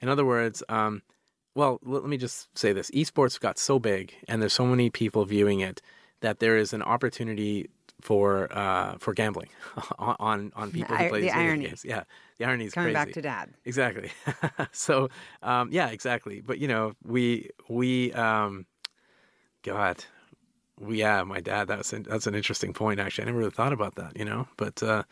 [0.00, 1.02] In other words, um,
[1.54, 5.24] well, let me just say this: esports got so big, and there's so many people
[5.24, 5.80] viewing it
[6.20, 7.68] that there is an opportunity
[8.02, 9.48] for uh, for gambling
[9.98, 11.66] on on, on people who play the these irony.
[11.66, 11.84] games.
[11.84, 12.02] Yeah,
[12.38, 13.06] the irony is Coming crazy.
[13.06, 13.50] back to dad.
[13.64, 14.10] Exactly.
[14.72, 15.08] so,
[15.42, 16.40] um, yeah, exactly.
[16.40, 18.66] But you know, we we um,
[19.62, 20.04] God,
[20.78, 21.68] we yeah, my dad.
[21.68, 22.98] That's an, that's an interesting point.
[23.00, 24.16] Actually, I never really thought about that.
[24.18, 25.04] You know, but uh,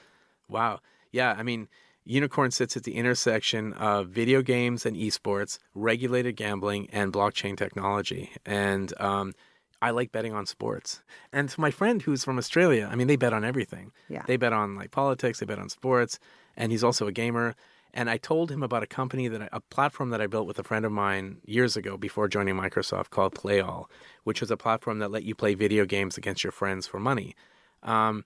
[0.48, 0.81] wow,
[1.12, 1.35] yeah.
[1.38, 1.68] I mean,
[2.09, 8.33] Unikrn sits at the intersection of video games and esports, regulated gambling, and blockchain technology,
[8.44, 9.33] and um,
[9.82, 11.02] I like betting on sports.
[11.32, 13.92] And to my friend who's from Australia, I mean, they bet on everything.
[14.08, 14.22] Yeah.
[14.26, 16.18] They bet on like politics, they bet on sports,
[16.56, 17.54] and he's also a gamer.
[17.92, 20.58] And I told him about a company that I, a platform that I built with
[20.58, 23.86] a friend of mine years ago before joining Microsoft called PlayAll,
[24.24, 27.34] which was a platform that let you play video games against your friends for money.
[27.82, 28.24] Um,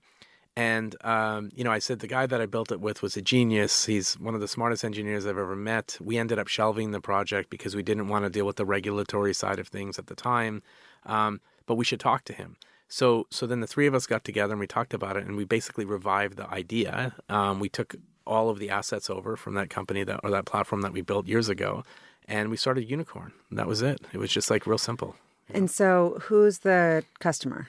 [0.57, 3.21] and um, you know, I said the guy that I built it with was a
[3.21, 3.85] genius.
[3.85, 5.97] He's one of the smartest engineers I've ever met.
[5.99, 9.33] We ended up shelving the project because we didn't want to deal with the regulatory
[9.33, 10.63] side of things at the time.
[11.05, 12.57] Um, but we should talk to him.
[12.87, 15.35] So, so then the three of us got together and we talked about it, and
[15.35, 17.15] we basically revived the idea.
[17.29, 17.95] Um, we took
[18.27, 21.27] all of the assets over from that company that or that platform that we built
[21.27, 21.83] years ago,
[22.27, 23.31] and we started Unikrn.
[23.51, 24.01] That was it.
[24.13, 25.15] It was just like real simple.
[25.53, 27.67] And so who's the customer?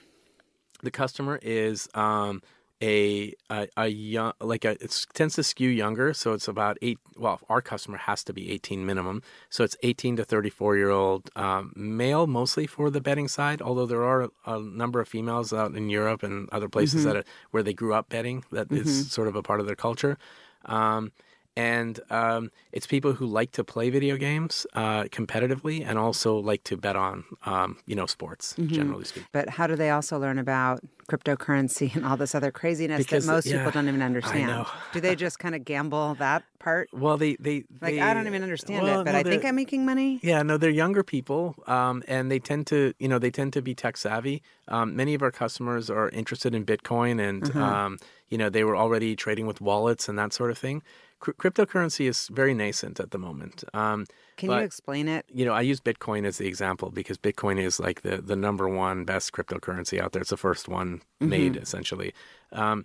[0.83, 2.43] the customer is um,
[2.83, 6.99] a, a a young like a it tends to skew younger, so it's about eight.
[7.17, 10.91] Well, our customer has to be eighteen minimum, so it's eighteen to thirty four year
[10.91, 13.63] old um, male mostly for the betting side.
[13.63, 17.25] Although there are a number of females out in Europe and other places that are,
[17.51, 18.45] where they grew up betting.
[18.53, 20.19] That is sort of a part of their culture.
[20.67, 21.13] Um,
[21.57, 26.65] and um, it's people who like to play video games uh, competitively and also like
[26.65, 29.29] to bet on, um, you know, sports generally speaking.
[29.33, 33.33] But how do they also learn about cryptocurrency and all this other craziness Because, that
[33.33, 34.67] most yeah, people don't even understand?
[34.93, 36.89] Do they just kind of gamble that part?
[36.93, 39.45] Well, they they Like they, I don't even understand well, it, but no, I think
[39.45, 40.21] I'm making money.
[40.23, 43.63] Yeah, no, they're younger people, um, and they tend to, you know, they tend to
[43.63, 44.43] be tech savvy.
[44.69, 47.63] Um, many of our customers are interested in Bitcoin, and Mm-hmm.
[47.63, 50.83] um, you know, they were already trading with wallets and that sort of thing.
[51.19, 53.65] Cr- cryptocurrency is very nascent at the moment.
[53.73, 55.25] Um, Can but- you explain it?
[55.33, 58.69] you know, I use Bitcoin as the example because Bitcoin is like the, the number
[58.69, 60.21] one best cryptocurrency out there.
[60.23, 62.13] It's the first one made essentially.
[62.53, 62.85] Um,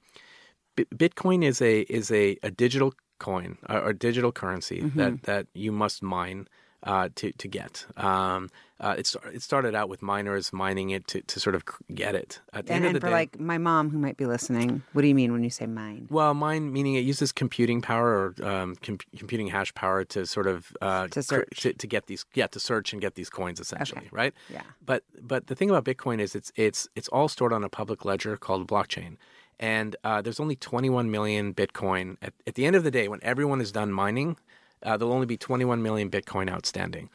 [0.78, 5.48] Bi- Bitcoin is a is a, a digital coin or, or digital currency that, that
[5.54, 6.48] you must mine
[6.84, 7.86] uh, to to get.
[7.98, 11.64] Um, uh, it, star- it started out with miners mining it to, to sort of
[11.94, 12.40] get it.
[12.52, 14.26] At the And, end and of the for day, like my mom who might be
[14.26, 16.08] listening, what do you mean when you say mine?
[16.10, 20.48] well, mine meaning it uses computing power or um, com- computing hash power to sort
[20.48, 21.60] of uh, To cr- search.
[21.62, 24.34] to, to get these yeah to search and get these coins essentially, right?
[24.52, 24.64] Yeah.
[24.84, 28.04] But but the thing about Bitcoin is it's it's it's all stored on a public
[28.04, 29.18] ledger called blockchain,
[29.60, 33.20] and uh, there's only 21 million Bitcoin at, at the end of the day when
[33.22, 34.38] everyone is done mining.
[34.84, 37.10] Uh, there'll only be 21 million Bitcoin outstanding.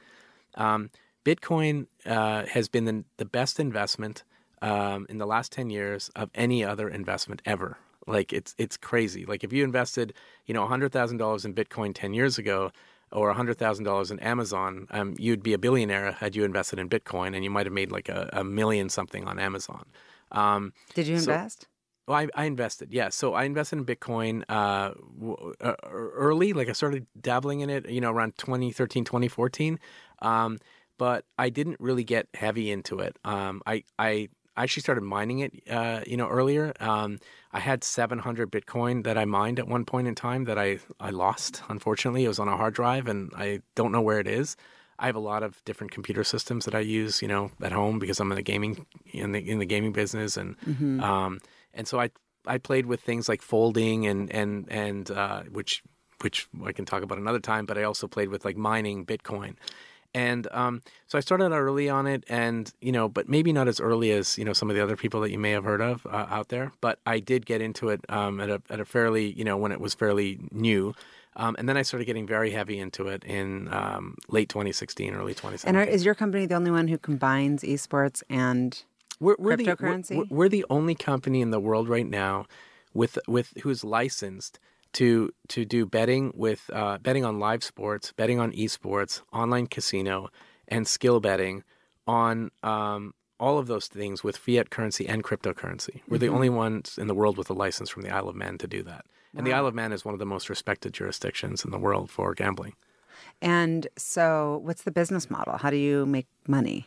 [0.54, 0.90] Um,
[1.24, 4.22] Bitcoin uh, has been the, the best investment
[4.62, 7.78] um, in the last 10 years of any other investment ever.
[8.06, 9.26] Like it's it's crazy.
[9.26, 10.14] Like if you invested,
[10.46, 12.70] you know, $100,000 in Bitcoin 10 years ago
[13.10, 17.42] or $100,000 in Amazon, um, you'd be a billionaire had you invested in Bitcoin and
[17.42, 19.84] you might have made like a, a million something on Amazon.
[20.30, 21.66] Um, Did you So- invest?
[22.06, 23.08] Well, I, I invested, yeah.
[23.08, 26.52] So I invested in Bitcoin uh, w- uh, early.
[26.52, 29.78] Like I started dabbling in it, you know, around 2013, 2014.
[30.22, 30.58] Um,
[30.98, 33.18] but I didn't really get heavy into it.
[33.24, 36.72] Um, I, I actually started mining it, uh, you know, earlier.
[36.80, 37.18] Um,
[37.52, 41.10] I had 700 Bitcoin that I mined at one point in time that I, I
[41.10, 42.24] lost, unfortunately.
[42.24, 44.56] It was on a hard drive and I don't know where it is.
[44.98, 47.98] I have a lot of different computer systems that I use, you know, at home
[47.98, 50.56] because I'm in the gaming in the in the gaming business, and
[51.04, 51.40] um,
[51.76, 52.10] and so I
[52.46, 55.82] I played with things like folding and and and uh, which
[56.22, 57.66] which I can talk about another time.
[57.66, 59.56] But I also played with like mining Bitcoin,
[60.14, 63.80] And um, so I started early on it, and you know, but maybe not as
[63.80, 66.06] early as you know some of the other people that you may have heard of
[66.06, 66.72] uh, out there.
[66.80, 69.72] But I did get into it um, at a at a fairly you know when
[69.72, 70.94] it was fairly new.
[71.38, 75.34] Um, and then I started getting very heavy into it in um, late 2016, early
[75.34, 75.68] 2017.
[75.68, 78.82] And are, is your company the only one who combines esports and
[79.20, 80.08] we're, we're cryptocurrency?
[80.08, 82.46] The, we're, we're the only company in the world right now
[82.94, 84.58] with with who's licensed
[84.94, 90.28] to to do betting with uh, betting on live sports, betting on esports, online casino,
[90.68, 91.62] and skill betting
[92.06, 96.00] on um, all of those things with fiat currency and cryptocurrency.
[96.08, 96.34] We're the Mm-hmm.
[96.34, 98.82] only ones in the world with a license from the Isle of Man to do
[98.84, 99.04] that.
[99.36, 102.10] And the Isle of Man is one of the most respected jurisdictions in the world
[102.10, 102.72] for gambling.
[103.42, 105.58] And so, what's the business model?
[105.58, 106.86] How do you make money?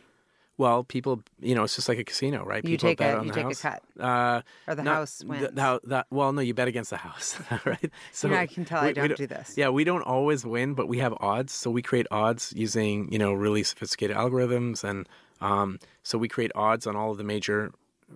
[0.60, 2.62] Well, people, you know, it's just like a casino, right?
[2.62, 3.62] You people take bet a- on you the take a house.
[3.62, 3.82] cut.
[3.98, 5.48] Uh, Or the not- house wins?
[5.58, 7.28] the hou- the- well, no, you bet against the house,
[7.64, 7.90] right?
[8.12, 9.54] So You know, I can tell I don't do this.
[9.56, 11.52] Yeah, we don't always win, but we have odds.
[11.54, 15.08] So we create odds using, you know, really sophisticated algorithms, and
[15.40, 17.72] um, so we create odds on all of the major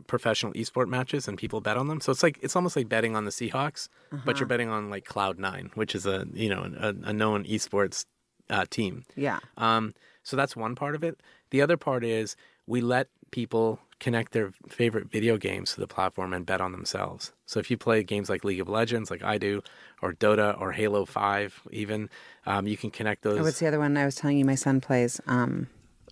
[0.07, 2.01] professional esport matches, and people bet on them.
[2.03, 4.33] So it's like it's almost like betting on the Seahawks, but Uh-huh.
[4.41, 8.05] you're betting on like Cloud Nine, which is a you know a, a known esports
[8.51, 9.05] uh, team.
[9.17, 9.39] Yeah.
[9.57, 11.21] Um, so that's one part of it.
[11.51, 12.35] The other part is
[12.67, 17.33] we let people connect their favorite video games to the platform and bet on themselves.
[17.47, 19.63] So if you play games like League of Legends, like I do,
[20.03, 22.11] or Dota, or Halo Five, even
[22.47, 23.39] um, you can connect those.
[23.39, 25.21] Oh, what's the other one I was telling you my son plays?
[25.27, 25.69] Um,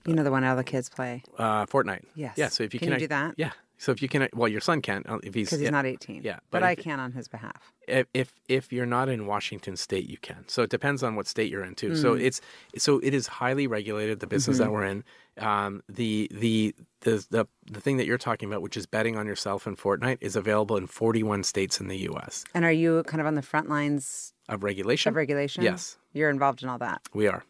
[0.06, 2.04] you know the one all the kids play uh, Fortnite.
[2.14, 2.36] Yes.
[2.36, 2.48] Yeah.
[2.48, 3.34] So if you Can you do that?
[3.36, 3.52] Yeah.
[3.83, 5.70] So if you can, well, your son can't if he's because he's yeah.
[5.70, 6.22] not 18.
[6.22, 7.72] yeah, but, but I if- can on his behalf.
[7.89, 10.45] if if if you're not in Washington State, you can.
[10.47, 11.91] So it depends on what state you're in too.
[11.91, 12.01] Mm.
[12.01, 12.41] So it's
[12.78, 14.20] so it is highly regulated.
[14.20, 14.64] The business Mm-hmm.
[14.66, 15.05] that we're in,
[15.39, 19.26] um, the the the the the thing that you're talking about, which is betting on
[19.26, 22.45] yourself in Fortnite, is available in 41 states in the U.S.
[22.55, 25.09] And are you kind of on the front lines of regulation.
[25.11, 25.64] of regulation?
[25.64, 25.97] Yes.
[26.12, 27.01] You're involved in all that.
[27.14, 27.43] We are.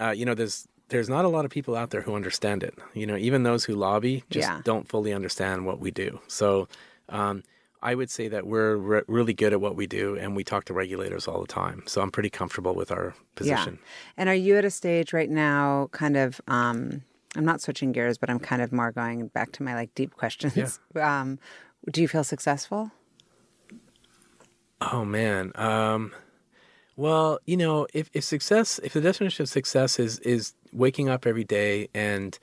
[0.00, 2.74] Uh, you know, there's there's not a lot of people out there who understand it.
[2.94, 4.60] You know, even those who lobby just Yeah.
[4.64, 6.20] don't fully understand what we do.
[6.28, 6.68] So,
[7.08, 7.42] um,
[7.82, 10.64] I would say that we're re- really good at what we do, and we talk
[10.66, 11.82] to regulators all the time.
[11.86, 13.74] So I'm pretty comfortable with our position.
[13.80, 13.88] Yeah.
[14.16, 16.40] And are you at a stage right now, kind of?
[16.48, 17.02] Um,
[17.36, 20.14] I'm not switching gears, but I'm kind of more going back to my like deep
[20.14, 20.78] questions.
[20.96, 21.38] Um,
[21.92, 22.90] do you feel successful?
[24.80, 25.52] Oh man.
[25.54, 26.12] Um,
[26.96, 31.26] well, you know, if, if success, if the definition of success is is waking up
[31.26, 32.38] every day and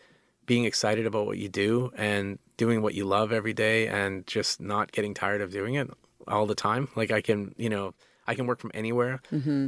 [0.45, 4.59] being excited about what you do and doing what you love every day and just
[4.59, 5.89] not getting tired of doing it
[6.27, 6.87] all the time.
[6.95, 7.93] Like I can, you know,
[8.27, 9.21] I can work from anywhere.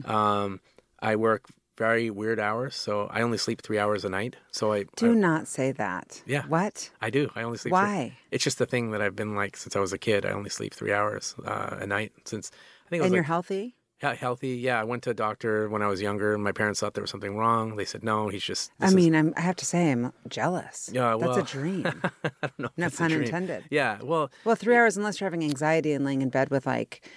[0.06, 0.60] Um,
[1.00, 1.46] I work
[1.78, 4.36] very weird hours, so I only sleep three hours a night.
[4.52, 6.22] So I Do I, not say that.
[6.26, 6.44] Yeah.
[6.48, 6.92] What?
[7.02, 7.32] I do.
[7.36, 7.72] I only sleep.
[7.72, 8.10] Why?
[8.10, 10.26] Three, it's just the thing that I've been like since I was a kid.
[10.26, 12.52] I only sleep three hours uh, a night since
[12.86, 13.76] I think And like you're healthy?
[14.12, 14.50] Healthy.
[14.58, 16.38] Yeah, I went to a doctor when I was younger.
[16.38, 17.76] My parents thought there was something wrong.
[17.78, 18.72] They said no, he's just.
[18.80, 20.90] I mean, I'm, I have to say, I'm jealous.
[20.94, 21.86] Yeah, That's a dream.
[22.24, 22.70] I don't know.
[22.78, 23.64] no pun intended.
[23.70, 27.10] Yeah, well, Well, three hours, unless you're having anxiety and laying in bed with like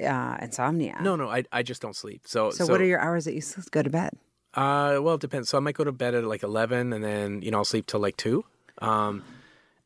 [0.00, 0.98] uh, insomnia.
[1.02, 2.22] no, no, I, I just don't sleep.
[2.26, 4.12] So, So, what are your hours that you go to bed?
[4.54, 5.48] Uh, well, it depends.
[5.50, 7.86] So I might go to bed at like eleven, and then you know I'll sleep
[7.86, 8.44] till like two.
[8.78, 9.22] Um,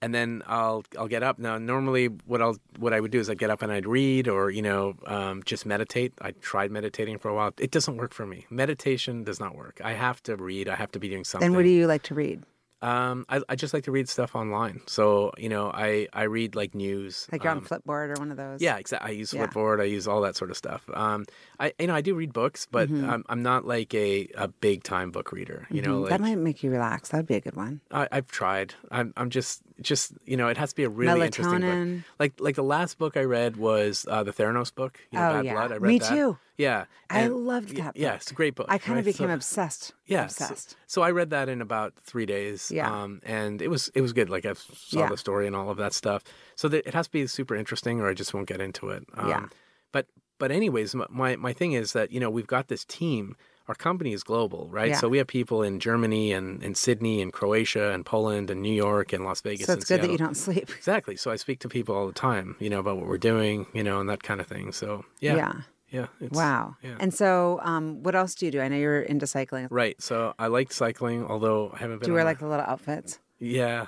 [0.03, 1.39] and then I'll I'll get up.
[1.39, 4.29] Now, normally, what I'll what I would do is I'd get up and I'd read,
[4.29, 6.13] or you know, um, just meditate.
[6.21, 7.55] I tried meditating for a while.
[7.59, 8.47] It doesn't work for me.
[8.51, 9.81] Meditation does not work.
[9.83, 10.69] I have to read.
[10.69, 11.47] I have to be doing something.
[11.47, 12.43] And what do you like to read?
[12.83, 14.81] Um, I, I just like to read stuff online.
[14.89, 17.29] So you know, I I read like news.
[17.31, 18.61] Like you're um, on Flipboard or one of those?
[18.61, 19.09] yeah, exactly.
[19.09, 19.47] I use Yeah.
[19.47, 19.81] Flipboard.
[19.81, 20.83] I use all that sort of stuff.
[20.93, 21.25] Um,
[21.61, 23.09] I you know I do read books, but Mm-hmm.
[23.09, 25.69] I'm, I'm not like a, a big time book reader.
[25.71, 27.11] You know, Mm, like that might make you relax.
[27.11, 27.83] That'd be a good one.
[27.93, 28.75] I, I've tried.
[28.91, 32.05] I'm I'm just just you know it has to be a really interesting book.
[32.19, 34.99] Like like the last book I read was uh, the Theranos book.
[35.11, 35.53] You know, Oh, Bad yeah.
[35.55, 35.73] Blood.
[35.73, 36.09] I read Me that.
[36.11, 36.39] too.
[36.59, 38.67] Yeah, I and- loved y- that Yeah, it's a great book.
[38.69, 39.13] I kind of right?
[39.15, 39.93] became So- obsessed.
[40.07, 40.77] yeah, obsessed.
[40.87, 42.71] so I read that in about three days.
[42.71, 42.91] Yeah.
[42.93, 44.29] um, and it was it was good.
[44.31, 45.09] Like I saw Yeah.
[45.09, 46.23] the story and all of that stuff.
[46.57, 49.05] So that it has to be super interesting, or I just won't get into it.
[49.15, 49.47] Um, Yeah.
[49.93, 50.07] But
[50.39, 53.37] but anyways, my my thing is that you know we've got this team.
[53.69, 54.91] Our company is global, right?
[54.91, 54.97] Yeah.
[54.97, 58.73] So we have people in Germany and, and Sydney and Croatia and Poland and New
[58.75, 59.67] York and Las Vegas.
[59.67, 60.69] so and it's good that you don't sleep.
[60.77, 61.17] Exactly.
[61.17, 63.83] So I speak to people all the time, you know, about what we're doing, you
[63.85, 64.73] know, and that kind of thing.
[64.73, 65.53] So yeah, Yeah.
[65.91, 66.07] yeah.
[66.21, 66.77] it's- Wow.
[66.83, 66.97] yeah.
[66.99, 68.61] And so, um, what else do you do?
[68.61, 69.69] I know you're into cycling.
[69.71, 70.01] Right.
[70.03, 72.07] So I like cycling, although I haven't been.
[72.07, 73.21] Do you wear a- like the little outfits?
[73.45, 73.87] Yeah.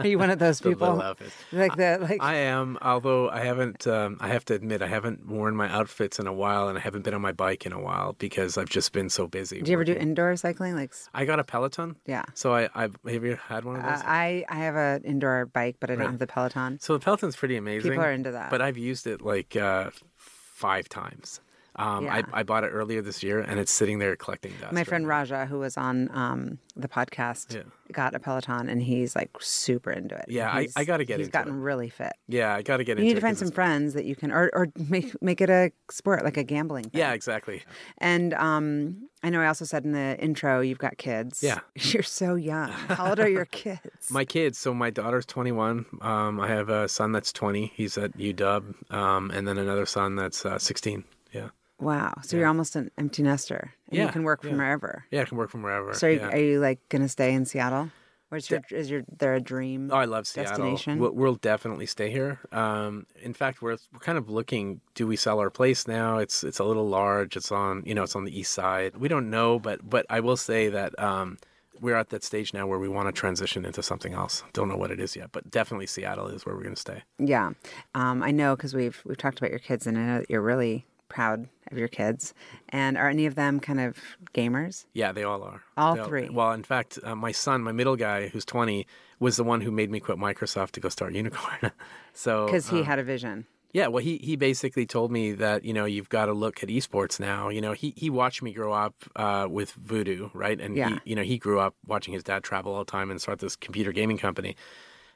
[0.00, 1.14] Are you one of those The people?
[1.52, 2.20] Like that like.
[2.20, 3.86] I am, although I haven't.
[3.86, 6.80] Um, I have to admit, I haven't worn my outfits in a while, and I
[6.80, 9.62] haven't been on my bike in a while because I've just been so busy.
[9.62, 10.74] do you ever do indoor cycling?
[10.74, 11.94] Like, I got a Peloton.
[12.04, 12.24] yeah.
[12.34, 14.02] So I, I've have you had one of Uh, those?
[14.04, 16.10] I I have an indoor bike, but I don't Right.
[16.10, 16.80] have the Peloton.
[16.80, 17.92] so the Peloton's pretty amazing.
[17.92, 18.50] People are into that.
[18.50, 21.40] but I've used it like uh, five times.
[21.76, 22.22] Um, Yeah.
[22.32, 24.72] I, I bought it earlier this year, and it's sitting there collecting dust.
[24.72, 25.10] My right friend now.
[25.10, 27.62] Raja, who was on um, the podcast, Yeah.
[27.92, 30.26] got a Peloton and he's like super into it.
[30.28, 31.18] Yeah, I- I gotta get it.
[31.18, 32.12] He's into gotten really fit.
[32.28, 34.14] Yeah, I got to get You into need to it find some friends that you
[34.16, 36.84] can, or, or make make it a sport, like a gambling.
[36.84, 36.98] Thing.
[37.00, 37.62] Yeah, exactly.
[37.98, 41.42] And um, I know I also said in the intro you've got kids.
[41.42, 41.60] Yeah.
[41.74, 42.70] You're so young.
[42.70, 44.10] How old are your kids?
[44.10, 44.58] My kids.
[44.58, 45.86] So my daughter's 21.
[46.02, 47.72] Um, I have a son that's 20.
[47.74, 51.04] He's at UW, um, and then another son that's uh, 16.
[51.32, 51.48] Yeah.
[51.80, 52.14] Wow.
[52.22, 53.74] So you're almost an empty nester.
[53.90, 54.56] And you can work from yeah.
[54.56, 55.04] wherever.
[55.10, 55.94] Yeah, I can work from wherever.
[55.94, 56.28] So are you, yeah.
[56.28, 57.90] are you like going to stay in Seattle?
[58.34, 59.90] Where's your, is your, there a dream?
[59.92, 60.50] Oh, I love Seattle.
[60.50, 60.98] destination?
[60.98, 62.40] We'll, we'll definitely stay here.
[62.50, 64.80] Um, in fact, we're we're kind of looking.
[64.94, 66.18] Do we sell our place now?
[66.18, 67.36] It's it's a little large.
[67.36, 68.96] It's on you know it's on the east side.
[68.96, 71.38] We don't know, but but I will say that um,
[71.80, 74.42] we're at that stage now where we want to transition into something else.
[74.52, 77.02] Don't know what it is yet, but definitely Seattle is where we're going to stay.
[77.20, 77.52] Yeah,
[77.94, 80.42] um, I know because we've we've talked about your kids, and I know that you're
[80.42, 82.34] really proud of your kids.
[82.68, 83.96] And are any of them kind of
[84.34, 84.86] gamers?
[84.92, 85.62] Yeah, they all are.
[85.76, 86.28] All They three?
[86.28, 88.86] Well, in fact, uh, my son, my middle guy, who's 20,
[89.20, 91.70] was the one who made me quit Microsoft to go start Unikrn.
[92.12, 93.46] so Because he uh, had a vision.
[93.72, 96.68] Yeah, well, he he basically told me that you know you've got to look at
[96.68, 97.48] esports now.
[97.48, 100.60] You know, he he watched me grow up uh, with Voodoo, right?
[100.60, 100.90] And Yeah.
[100.90, 103.40] he, you know he grew up watching his dad travel all the time and start
[103.40, 104.54] this computer gaming company.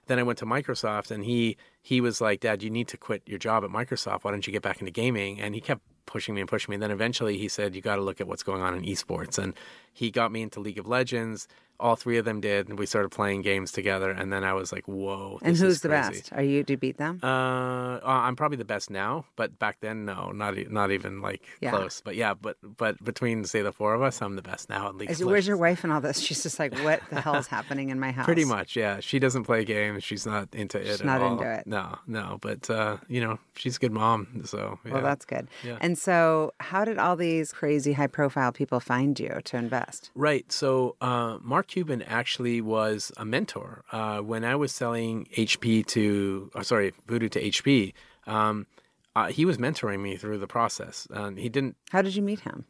[0.08, 3.22] Then I went to Microsoft, and he he was like, "Dad, you need to quit
[3.26, 4.24] your job at Microsoft.
[4.24, 6.76] Why don't you get back into gaming?" And he kept pushing me and pushing me.
[6.76, 9.38] And then eventually he said, "You got to look at what's going on in esports."
[9.38, 9.54] And
[9.92, 11.46] he got me into League of Legends.
[11.80, 14.10] All three of them did, and we started playing games together.
[14.10, 16.32] And then I was like, "Whoa!" And who's the best?
[16.32, 16.62] Are you?
[16.64, 17.20] Do you beat them?
[17.22, 21.70] Uh, I'm probably the best now, but back then, no, not not even like Yeah.
[21.70, 22.00] close.
[22.04, 24.96] But yeah, but but between say the four of us, I'm the best now at
[24.96, 25.24] least.
[25.24, 26.18] Where's your wife and all this?
[26.20, 28.24] She's just like, what the hell is happening in my house?
[28.24, 29.00] Pretty much, yeah.
[29.00, 30.02] She doesn't play games.
[30.04, 30.86] She's not into it.
[30.86, 31.32] She's at not all.
[31.38, 31.66] into it.
[31.66, 32.38] No, no.
[32.40, 34.42] But uh, you know, she's a good mom.
[34.44, 34.94] So yeah.
[34.94, 35.48] Well, that's good.
[35.64, 35.78] Yeah.
[35.80, 40.10] And so, how did all these crazy high-profile people find you to invest?
[40.14, 40.50] Right.
[40.50, 46.50] So uh, Mark Cuban actually was a mentor uh, when I was selling HP to,
[46.54, 47.92] oh, sorry, Voodoo to HP.
[48.26, 48.66] Um,
[49.14, 52.40] uh, he was mentoring me through the process, and he didn't How did you meet
[52.40, 52.64] him?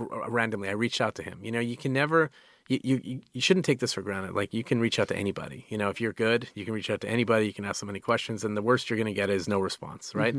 [0.00, 0.68] r- randomly.
[0.68, 1.38] I reached out to him.
[1.42, 2.30] You know, you can never.
[2.68, 4.34] You, you you shouldn't take this for granted.
[4.34, 5.64] Like you can reach out to anybody.
[5.68, 7.46] You know, if you're good, you can reach out to anybody.
[7.46, 9.60] You can ask them any questions, and the worst you're going to get is no
[9.60, 10.34] response, right?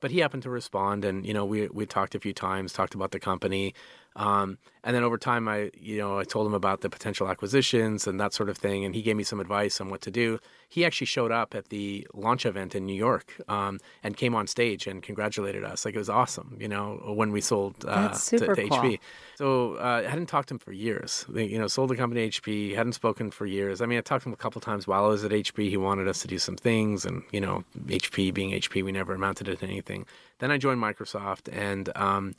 [0.00, 2.94] But he happened to respond, and you know, we we talked a few times, talked
[2.96, 3.74] about the company,
[4.16, 8.06] um, and then over time, I you know, I told him about the potential acquisitions
[8.06, 10.38] and that sort of thing, and he gave me some advice on what to do.
[10.68, 14.46] He actually showed up at the launch event in New York um, and came on
[14.46, 15.84] stage and congratulated us.
[15.84, 18.54] Like it was awesome, you know, when we sold uh, to, to cool.
[18.54, 19.00] HP.
[19.36, 21.26] So uh, I hadn't talked to him for years.
[21.34, 22.74] You know, sold the company to HP.
[22.74, 23.80] Hadn't spoken for years.
[23.80, 25.68] I mean, I talked to him a couple times while I was at HP.
[25.68, 29.14] He wanted us to do some things, and you know, HP being HP, we never
[29.14, 30.06] amounted to anything.
[30.38, 32.34] Then I joined Microsoft, and um,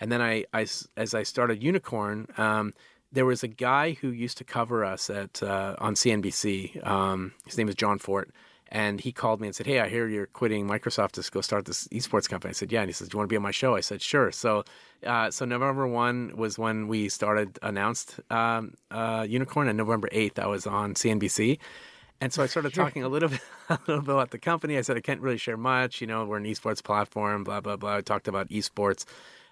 [0.00, 2.38] and then I, I as I started Unikrn.
[2.38, 2.72] Um,
[3.12, 6.86] there was a guy who used to cover us at uh, on CNBC.
[6.86, 8.30] Um, his name is Jon Fortt,
[8.68, 11.64] and he called me and said, "Hey, I hear you're quitting Microsoft to go start
[11.64, 13.42] this esports company." I said, "Yeah," and he says, "Do you want to be on
[13.42, 14.64] my show?" I said, "Sure." So,
[15.04, 20.38] uh, so November one was when we started announced um, uh, Unikrn, and November eighth
[20.38, 21.58] I was on CNBC.
[22.22, 23.40] And so I started talking a little bit,
[23.70, 24.76] a little bit about the company.
[24.76, 26.00] I said I can't really share much.
[26.00, 27.44] You know, we're an esports platform.
[27.44, 27.96] Blah blah blah.
[27.96, 29.04] I talked about esports,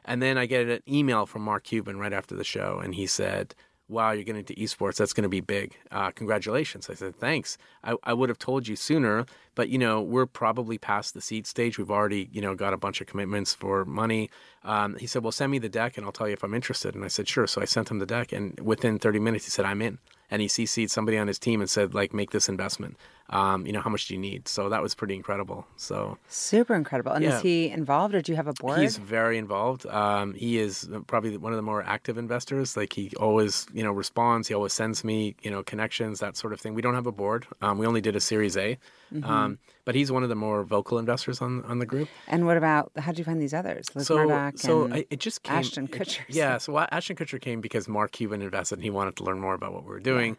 [0.05, 3.07] and then I get an email from Mark Cuban right after the show, and he
[3.07, 3.55] said,
[3.89, 4.97] "Wow, you're getting into esports.
[4.97, 5.77] That's going to be big.
[5.91, 7.59] Uh, congratulations." I said, "Thanks.
[7.85, 11.47] I, I would have told you sooner, but you know, we're probably past the seed
[11.47, 11.79] stage.
[11.79, 14.31] We've already, you know, got a bunch of commitments for money."
[14.65, 16.95] Um, he said, "Well, send me the deck, and I'll tell you if I'm interested."
[16.95, 19.51] And I said, "Sure." So I sent him the deck, and within 30 minutes, he
[19.51, 19.99] said, "I'm in."
[20.31, 22.97] And he CC'd somebody on his team and said, like, make this investment.
[23.31, 24.49] Um, you know, how much do you need?
[24.49, 25.67] So that was pretty incredible.
[25.77, 27.13] So Super incredible.
[27.13, 27.37] And Yeah.
[27.37, 28.81] is he involved, or do you have a board?
[28.81, 29.85] He's very involved.
[29.87, 32.75] Um, he is probably one of the more active investors.
[32.75, 34.49] Like he always, you know, responds.
[34.49, 36.73] He always sends me, you know, connections, that sort of thing.
[36.73, 37.47] We don't have a board.
[37.61, 38.79] Um, we only did a Series A,
[39.13, 39.25] Mm-hmm.
[39.31, 42.09] um, but he's one of the more vocal investors on on the group.
[42.29, 43.87] and what about how did you find these others?
[43.95, 45.57] Liz so, Murdoch so and I, it just came.
[45.57, 46.59] Ashton it- yeah.
[46.59, 48.77] So Ashton Kutcher came because Mark Cuban invested.
[48.79, 50.37] and He wanted to learn more about what we were doing.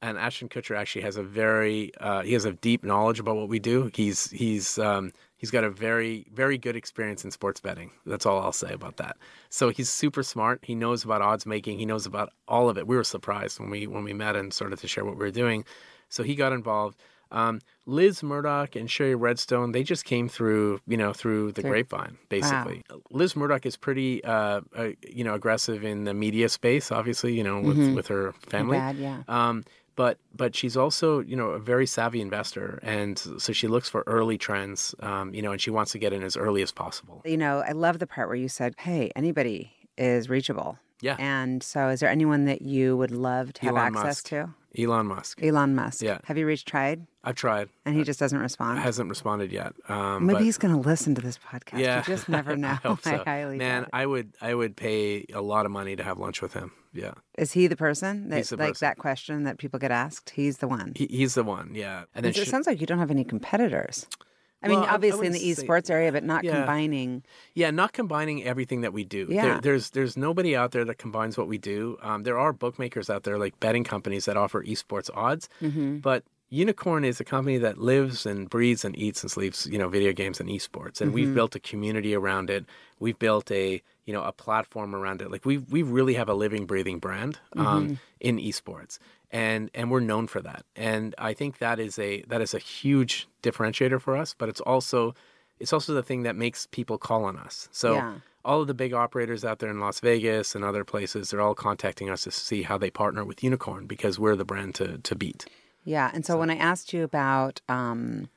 [0.00, 3.48] And Ashton Kutcher actually has a very uh, he has a deep knowledge about what
[3.48, 3.90] we do.
[3.92, 7.90] He's he's um, he's got a very very good experience in sports betting.
[8.06, 9.16] That's all I'll say about that.
[9.48, 10.60] So he's super smart.
[10.62, 11.78] He knows about odds making.
[11.78, 12.86] He knows about all of it.
[12.86, 15.32] We were surprised when we when we met and started to share what we were
[15.32, 15.64] doing.
[16.08, 16.96] So he got involved.
[17.30, 22.16] Um, Liz Murdoch and Shari Redstone, they just came through, you know, through the grapevine,
[22.30, 22.82] basically.
[22.90, 23.02] Wow.
[23.10, 27.44] Liz Murdoch is pretty, uh, uh, you know, aggressive in the media space, obviously, you
[27.44, 28.78] know, with, with her family.
[28.78, 29.22] Bad, yeah.
[29.28, 29.64] Um,
[29.98, 34.04] but but she's also you know a very savvy investor, and so she looks for
[34.06, 37.20] early trends, um, you know, and she wants to get in as early as possible.
[37.24, 41.16] You know, I love the part where you said, "Hey, anybody is reachable." Yeah.
[41.18, 44.26] And so, is there anyone that you would love to have Elon access Musk.
[44.28, 44.54] to?
[44.78, 45.42] Elon Musk.
[45.42, 46.02] Elon Musk.
[46.02, 46.18] Yeah.
[46.24, 47.06] Have you reached tried?
[47.24, 47.68] I've tried.
[47.84, 48.78] And he just doesn't respond.
[48.78, 49.72] Hasn't responded yet.
[49.88, 51.78] Um, Maybe but- he's going to listen to this podcast.
[51.80, 52.68] Yeah, You just never know.
[52.84, 53.22] I, hope so.
[53.24, 53.90] highly Man, doubt it.
[53.94, 56.72] I would I would pay a lot of money to have lunch with him.
[56.92, 58.86] Yeah, Is he the person that, the like person.
[58.86, 60.30] that question that people get asked?
[60.30, 60.92] He's the one.
[60.96, 61.72] he, he's the one.
[61.74, 64.06] Yeah, and then it sh- sounds like you don't have any competitors.
[64.62, 66.56] I mean, Well, I- I obviously in the say- esports area, but not Yeah.
[66.56, 67.22] combining.
[67.54, 69.26] Yeah, not combining everything that we do.
[69.26, 69.60] There- Yeah.
[69.62, 71.96] there's there's nobody out there that combines what we do.
[72.02, 75.98] Um, there are bookmakers out there, like betting companies that offer esports odds, Mm-hmm.
[75.98, 79.88] but Unikrn is a company that lives and breathes and eats and sleeps, you know,
[79.88, 81.12] video games and esports, and Mm-hmm.
[81.12, 82.64] we've built a community around it.
[83.00, 85.30] We've built a you know a platform around it.
[85.30, 87.94] Like we we really have a living, breathing brand um, Mm-hmm.
[88.20, 88.98] in esports,
[89.30, 90.64] and and we're known for that.
[90.74, 94.34] And I think that is a that is a huge differentiator for us.
[94.38, 95.14] But it's also
[95.60, 97.68] it's also the thing that makes people call on us.
[97.72, 98.20] So Yeah.
[98.44, 101.54] all of the big operators out there in Las Vegas and other places, they're all
[101.54, 105.14] contacting us to see how they partner with Unikrn because we're the brand to to
[105.14, 105.44] beat.
[105.88, 106.10] Yeah.
[106.12, 108.28] And so, when I asked you about, um,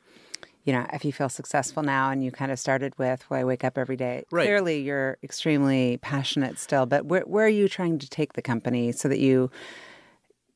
[0.64, 3.44] you know, if you feel successful now and you kind of started with why I
[3.44, 4.46] wake up every day, Right.
[4.46, 8.94] clearly you're extremely passionate still, but where, where are you trying to take the company
[8.94, 9.52] so that you,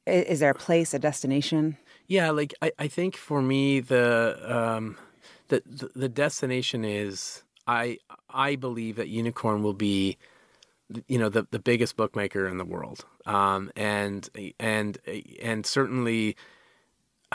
[0.05, 1.77] is there a place, a destination?
[2.07, 4.97] Yeah, like I, I think for me the um
[5.47, 7.97] the, the the destination is I
[8.29, 10.17] I believe that Unikrn will be
[11.07, 13.05] you know the the biggest bookmaker in the world.
[13.25, 14.29] Um and
[14.59, 14.99] and
[15.41, 16.37] and certainly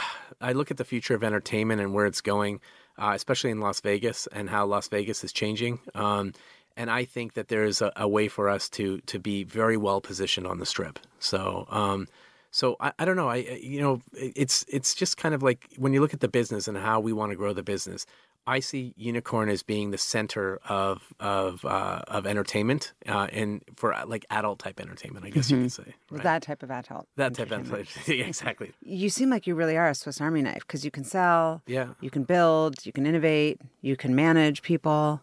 [0.40, 2.61] I look at the future of entertainment and where it's going,
[2.98, 5.80] uh, especially in Las Vegas and how Las Vegas is changing.
[5.94, 6.32] Um,
[6.76, 9.76] and I think that there is a, a way for us to to be very
[9.76, 10.98] well positioned on the strip.
[11.18, 12.09] So, um,
[12.51, 13.28] so I, I don't know.
[13.28, 16.68] I you know it's it's just kind of like when you look at the business
[16.68, 18.07] and how we want to grow the business.
[18.47, 23.93] I see Unikrn as being the center of of uh, of entertainment uh, and for
[23.93, 25.95] uh, like adult type entertainment, I guess you could say.
[26.11, 26.22] Right?
[26.22, 27.07] That type of adult.
[27.16, 27.68] That type of
[28.09, 28.72] yeah, exactly.
[28.82, 31.91] You seem like you really are a Swiss Army knife because you can sell, Yeah.
[32.01, 35.20] you can build, you can innovate, you can manage people.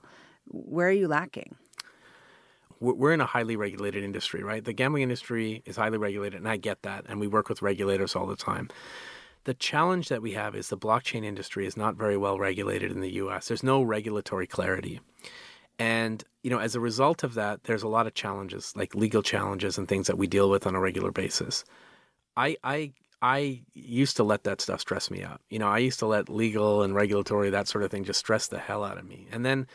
[0.49, 1.55] Where are you lacking?
[2.79, 4.63] we're in a highly regulated industry, right?
[4.63, 8.15] The gambling industry is highly regulated, and I get that, and we work with regulators
[8.15, 8.69] all the time.
[9.47, 12.99] The challenge that we have is the blockchain industry is not very well regulated in
[12.99, 13.47] the U.S.
[13.47, 14.99] There's no regulatory clarity,
[15.79, 19.23] and you know, as a result of that, there's a lot of challenges, like legal
[19.23, 21.63] challenges and things that we deal with on a regular basis.
[22.35, 22.91] I I
[23.21, 25.39] I used to let that stuff stress me out.
[25.49, 28.47] You know, I used to let legal and regulatory that sort of thing just stress
[28.47, 29.29] the hell out of me.
[29.31, 29.65] And then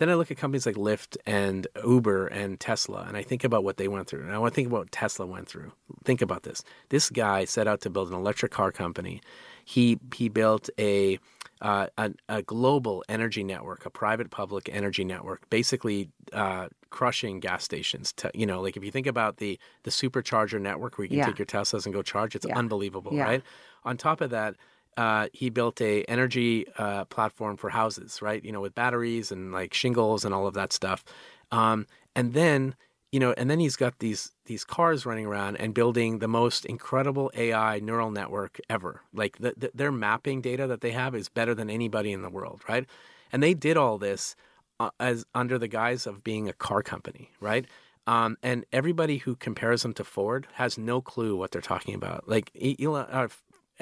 [0.00, 3.64] then I look at companies like Lyft and Uber and Tesla and I think about
[3.64, 4.22] what they went through.
[4.22, 5.72] And I want to think about what Tesla went through.
[6.04, 6.64] Think about this.
[6.88, 9.20] This guy set out to build an electric car company.
[9.64, 11.18] He he built a
[11.60, 17.62] uh, a, a global energy network, a private public energy network, basically uh, crushing gas
[17.62, 18.14] stations.
[18.14, 21.18] To, you know, like if you think about the the supercharger network where you can
[21.18, 21.26] Yeah.
[21.26, 22.58] take your Teslas and go charge, it's Yeah.
[22.58, 23.24] unbelievable, Yeah.
[23.24, 23.42] right?
[23.84, 24.56] On top of that,
[25.00, 28.44] uh, he built a energy uh, platform for houses, right?
[28.44, 31.02] You know, with batteries and like shingles and all of that stuff.
[31.50, 32.74] Um, and then,
[33.10, 36.66] you know, and then he's got these these cars running around and building the most
[36.66, 39.00] incredible AI neural network ever.
[39.14, 42.28] Like the, the, their mapping data that they have is better than anybody in the
[42.28, 42.84] world, right?
[43.32, 44.36] And they did all this
[44.80, 47.64] uh, as under the guise of being a car company, right?
[48.06, 52.28] Um, and everybody who compares them to Ford has no clue what they're talking about.
[52.28, 53.28] Like Elon, uh,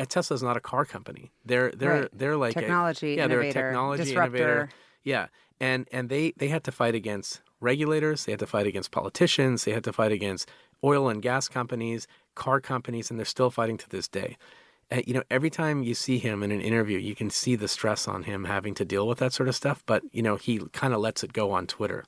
[0.06, 1.30] Tesla's not a car company.
[1.44, 2.08] They're they're Right.
[2.12, 4.36] they're like a- Technology, yeah, they're a innovator, technology disruptor.
[4.36, 4.68] innovator.
[5.04, 5.26] Yeah,
[5.60, 8.24] and and they they had to fight against regulators.
[8.24, 9.64] They had to fight against politicians.
[9.64, 10.48] They had to fight against
[10.84, 14.36] oil and gas companies, car companies, and they're still fighting to this day.
[14.90, 17.68] Uh, you know, every time you see him in an interview, you can see the
[17.68, 19.82] stress on him having to deal with that sort of stuff.
[19.86, 22.04] But you know, he kind of lets it go on Twitter.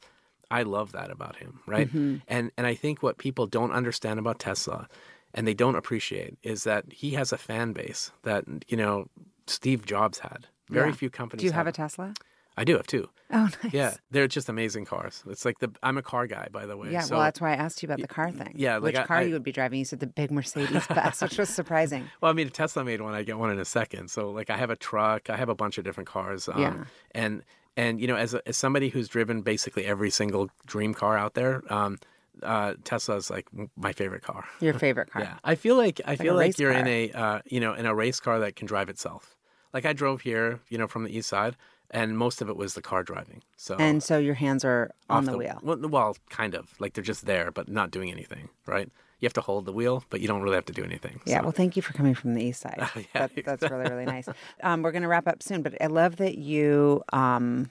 [0.53, 1.89] I love that about him, right?
[1.89, 2.17] Mm-hmm.
[2.29, 4.89] And and I think what people don't understand about Tesla,
[5.35, 9.07] and they don't appreciate, is that he has a fan base that you know
[9.47, 10.47] Steve Jobs had.
[10.69, 10.95] Very Yeah.
[10.95, 11.41] few companies.
[11.41, 12.15] Do you have a Tesla?
[12.57, 13.09] I do have two.
[13.33, 13.73] Oh, nice.
[13.73, 15.23] Yeah, they're just amazing cars.
[15.29, 16.91] It's like the I'm a car guy, by the way.
[16.93, 18.53] Yeah, so, well, that's why I asked you about the car thing.
[18.57, 19.79] yeah, like which I- car I- you would be driving?
[19.79, 22.09] You said the big Mercedes bus, which was surprising.
[22.21, 24.11] well, I mean, if Tesla made one, I get one in a second.
[24.11, 26.49] So like, I have a truck, I have a bunch of different cars.
[26.49, 26.85] Um, Yeah.
[27.13, 27.43] And
[27.77, 31.35] and you know, as a, as somebody who's driven basically every single dream car out
[31.35, 31.99] there, um,
[32.43, 34.45] uh, Tesla's like my favorite car.
[34.61, 35.23] Your favorite car?
[35.23, 37.87] Yeah, I feel like I like feel like you're in a uh, you know in
[37.87, 39.37] a race car that can drive itself.
[39.73, 41.57] Like I drove here, you know, from the east side,
[41.91, 43.43] and most of it was the car driving.
[43.57, 45.61] So And so your hands are on off the, wheel.
[45.63, 48.91] Well, well, kind of like they're just there, but not doing anything, right?
[49.21, 51.21] you have to hold the wheel, but you don't really have to do anything.
[51.27, 52.79] Yeah, So- well, thank you for coming from the east side.
[52.97, 54.27] Yeah, that, that's really, really nice.
[54.63, 57.71] Um, we're going to wrap up soon, but I love that you um,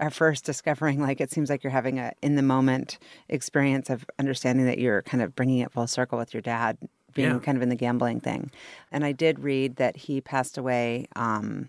[0.00, 4.04] are first discovering, like, it seems like you're having a in the moment experience of
[4.18, 6.78] understanding that you're kind of bringing it full circle with your dad
[7.14, 7.38] being Yeah.
[7.38, 8.50] kind of in the gambling thing.
[8.92, 11.68] And I did read that he passed away um,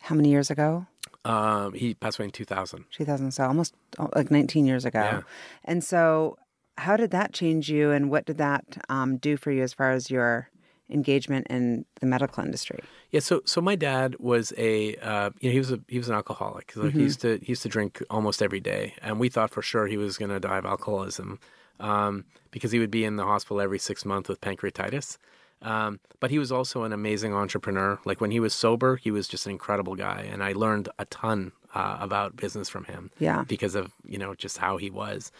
[0.00, 0.86] how many years ago?
[1.26, 2.84] um, he passed away in 2000.
[2.92, 5.00] 2000, so almost oh, like 19 years ago.
[5.00, 5.20] Yeah.
[5.64, 6.38] And so,
[6.78, 9.90] how did that change you, and what did that um, do for you as far
[9.92, 10.48] as your
[10.90, 12.80] engagement in the medical industry?
[13.10, 16.08] Yeah, so so my dad was a uh, you know he was a he was
[16.08, 16.72] an alcoholic.
[16.76, 19.62] Like he used to he used to drink almost every day, and we thought for
[19.62, 21.38] sure he was going to die of alcoholism
[21.80, 25.18] um, because he would be in the hospital every six months with pancreatitis.
[25.62, 27.98] Um, but he was also an amazing entrepreneur.
[28.04, 31.04] Like when he was sober, he was just an incredible guy, and I learned a
[31.06, 33.10] ton uh, about business from him.
[33.18, 33.44] Yeah.
[33.46, 35.32] because of you know just how he was.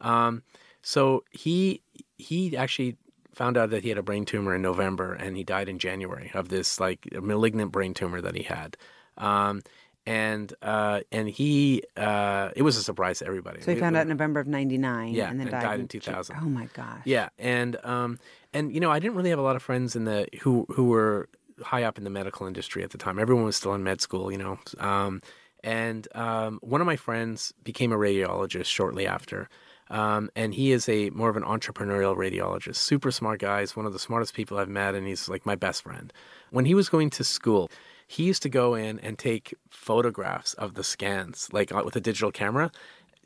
[0.00, 0.42] Um,
[0.82, 1.80] so he
[2.18, 2.96] he actually
[3.34, 6.30] found out that he had a brain tumor in November, and he died in January
[6.34, 8.76] of this like malignant brain tumor that he had.
[9.18, 9.62] Um,
[10.06, 13.62] and uh, and he uh, it was a surprise to everybody.
[13.62, 15.80] So he found we- out in November of '99, Yeah, and then and died, died
[15.80, 16.36] in 2000.
[16.40, 17.00] Oh my gosh!
[17.04, 18.18] yeah, and um,
[18.52, 20.88] and you know, I didn't really have a lot of friends in the who who
[20.88, 21.28] were
[21.62, 23.18] high up in the medical industry at the time.
[23.18, 24.58] Everyone was still in med school, you know.
[24.78, 25.22] Um,
[25.62, 29.48] and um, one of my friends became a radiologist shortly after.
[29.90, 33.60] Um, and he is a more of an entrepreneurial radiologist, super smart guy.
[33.60, 36.12] He's one of the smartest people I've met, and he's like my best friend.
[36.50, 37.70] When he was going to school,
[38.06, 42.00] he used to go in and take photographs of the scans, like uh, with a
[42.00, 42.70] digital camera,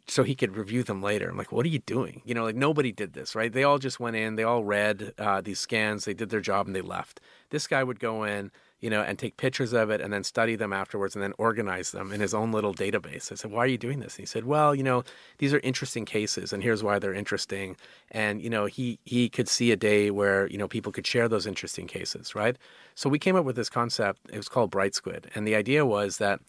[0.06, 1.28] so he could review them later.
[1.28, 2.22] I'm like, what are you doing?
[2.24, 3.52] You know, like nobody did this, right?
[3.52, 6.66] They all just went in, they all read uh, these scans, they did their job,
[6.66, 7.20] and they left.
[7.50, 8.50] This guy would go in,
[8.80, 11.90] you know, and take pictures of it and then study them afterwards and then organize
[11.90, 13.32] them in his own little database.
[13.32, 14.16] I said, why are you doing this?
[14.16, 15.02] And he said, well, you know,
[15.38, 17.76] these are interesting cases and here's why they're interesting.
[18.10, 21.28] And, you know, he, he could see a day where, you know, people could share
[21.28, 22.56] those interesting cases, right?
[22.94, 24.20] So we came up with this concept.
[24.32, 25.30] It was called Bright Squid.
[25.34, 26.40] And the idea was that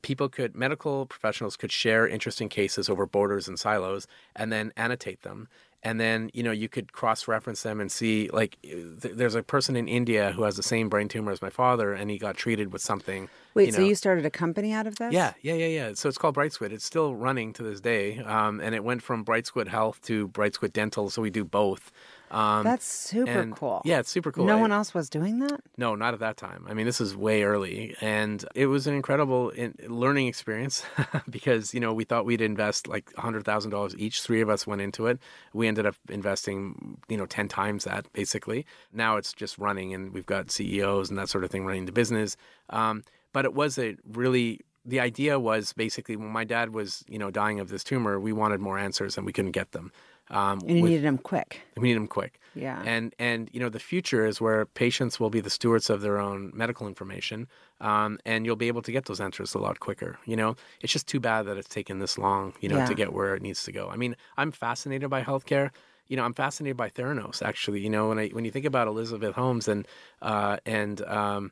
[0.00, 4.06] people could medical professionals could share interesting cases over borders and silos
[4.36, 5.48] and then annotate them
[5.84, 9.42] and then you know you could cross reference them and see like th- there's a
[9.42, 12.36] person in India who has the same brain tumor as my father and he got
[12.36, 15.12] treated with something Wait, you so you started a company out of this?
[15.12, 15.94] yeah, yeah, yeah, yeah.
[15.94, 16.72] So it's called Bright Squid.
[16.72, 20.26] It's still running to this day, um, and it went from Bright Squid Health to
[20.28, 21.08] Bright Squid Dental.
[21.08, 21.92] So we do both.
[22.34, 23.80] Um, That's super and- cool.
[23.84, 24.44] Yeah, it's super cool.
[24.44, 25.60] No I- one else was doing that.
[25.76, 26.66] no, not at that time.
[26.68, 30.82] I mean, this is way early, and it was an incredible in- learning experience
[31.30, 34.20] because you know we thought we'd invest like hundred thousand dollars each.
[34.22, 35.18] Three of us went into it.
[35.52, 38.66] We ended up investing, you know, ten times that basically.
[38.92, 41.92] Now it's just running, and we've got CEOs and that sort of thing running the
[41.92, 42.36] business.
[42.70, 47.18] Um, but it was a really the idea was basically when my dad was you
[47.18, 49.92] know dying of this tumor, we wanted more answers and we couldn't get them.
[50.30, 51.60] Um, And you with- needed them quick.
[51.76, 52.38] we need them quick.
[52.54, 52.80] Yeah.
[52.86, 56.18] And and you know the future is where patients will be the stewards of their
[56.18, 57.48] own medical information,
[57.80, 60.18] um, and you'll be able to get those answers a lot quicker.
[60.24, 62.86] You know, it's just too bad that it's taken this long, you know, Yeah.
[62.86, 63.88] to get where it needs to go.
[63.90, 65.70] I mean, I'm fascinated by healthcare.
[66.06, 67.42] You know, I'm fascinated by Theranos.
[67.42, 69.86] Actually, you know, when I when you think about Elizabeth Holmes and
[70.22, 71.50] uh, and um,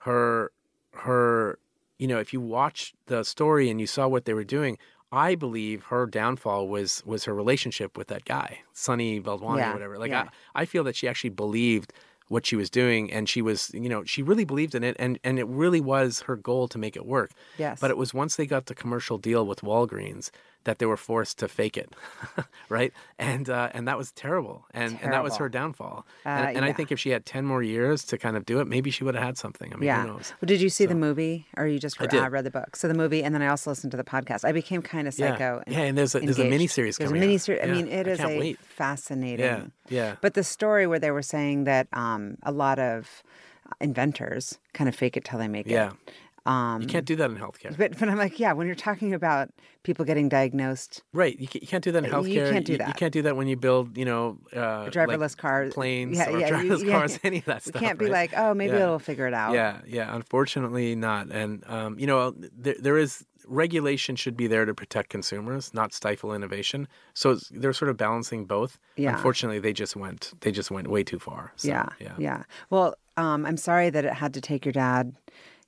[0.00, 0.52] her
[0.92, 1.58] her
[1.98, 4.76] you know, if you watch the story and you saw what they were doing,
[5.12, 9.74] I believe her downfall was was her relationship with that guy, Sunny Balwani Yeah, or
[9.74, 9.98] whatever.
[9.98, 10.28] Like yeah.
[10.54, 11.92] I, I feel that she actually believed
[12.28, 15.18] what she was doing and she was you know she really believed in it and
[15.22, 17.78] and it really was her goal to make it work Yes.
[17.78, 20.30] but it was once they got the commercial deal with Walgreens
[20.64, 21.94] that they were forced to fake it
[22.68, 26.56] right and uh, and that was terrible and and that was her downfall Uh, and,
[26.58, 28.90] and I think if she had 10 more years to kind of do it maybe
[28.90, 30.02] she would have had something I mean yeah.
[30.02, 32.44] who knows Well, did you see the movie, or you just I re- uh, read
[32.44, 32.76] the book?
[32.76, 34.44] So the movie, and then I also listened to the podcast.
[34.44, 35.62] I became kind of yeah psycho.
[35.66, 37.62] yeah and there's a there's a mini series There's a coming mini series.
[37.62, 38.58] I mean, it I is a wait.
[38.60, 39.44] fascinating.
[39.44, 43.22] yeah yeah But the story where they were saying that um, a lot of
[43.80, 46.12] inventors kind of fake it till they make yeah it.
[46.44, 49.14] Um, you can't do that in healthcare but, but I'm like, yeah, when you're talking
[49.14, 49.50] about
[49.84, 52.28] people getting diagnosed, Right, you, ca- you can't do that in healthcare.
[52.28, 52.86] You can't do that.
[52.86, 52.96] You, that.
[52.96, 56.38] can't do that when you build, you know, uh, driverless like cars, planes yeah, or
[56.38, 57.80] yeah, you- driverless yeah, cars, any of that stuff.
[57.80, 58.32] can't be right?
[58.32, 59.54] like, oh, maybe it'll figure it out.
[59.54, 60.14] Yeah, yeah.
[60.14, 61.30] Unfortunately, not.
[61.30, 65.92] And um, you know, there, there is regulation should be there to protect consumers, not
[65.92, 66.88] stifle innovation.
[67.14, 68.78] So they're sort of balancing both.
[68.96, 69.14] Yeah.
[69.14, 71.52] Unfortunately, they just went they just went way too far.
[71.56, 72.14] So, yeah, yeah.
[72.18, 72.42] yeah.
[72.70, 75.14] Well, um, I'm sorry that it had to take your dad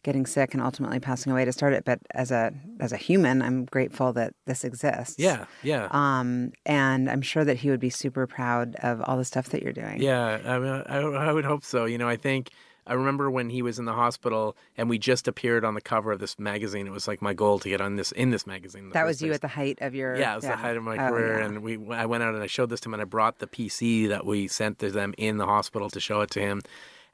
[0.04, 1.84] getting sick and ultimately passing away to start it.
[1.84, 5.16] But as a as a human, I'm grateful that this exists.
[5.18, 5.88] Yeah, yeah.
[5.90, 9.62] Um, and I'm sure that he would be super proud of all the stuff that
[9.62, 10.00] you're doing.
[10.00, 11.86] Yeah, I, mean, I, I would hope so.
[11.86, 12.50] You know, I think
[12.86, 16.12] I remember when he was in the hospital and we just appeared on the cover
[16.12, 16.86] of this magazine.
[16.86, 18.90] It was like my goal to get on this in this magazine.
[18.90, 19.36] That was you place.
[19.36, 20.16] at the height of your.
[20.16, 21.46] Yeah, it was the height of my Oh, career, yeah.
[21.46, 23.46] and we I went out and I showed this to him, and I brought the
[23.46, 26.60] PC that we sent to them in the hospital to show it to him,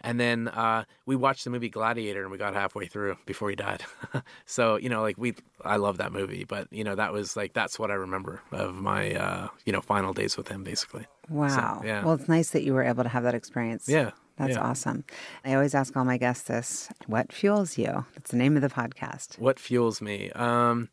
[0.02, 3.56] and then uh, we watched the movie Gladiator, and we got halfway through before he
[3.56, 3.82] died.
[4.46, 5.34] so you know, like we,
[5.64, 8.74] I love that movie, but you know, that was like that's what I remember of
[8.74, 11.06] my uh, you know final days with him, basically.
[11.28, 11.82] Wow.
[11.84, 12.04] yeah.
[12.04, 13.88] Well, it's nice that you were able to have that experience.
[13.88, 14.60] Yeah, That's yeah.
[14.60, 15.04] awesome.
[15.44, 18.04] I always ask all my guests this what fuels you?
[18.14, 19.38] That's the name of the podcast.
[19.38, 20.30] What fuels me?
[20.32, 20.88] Um,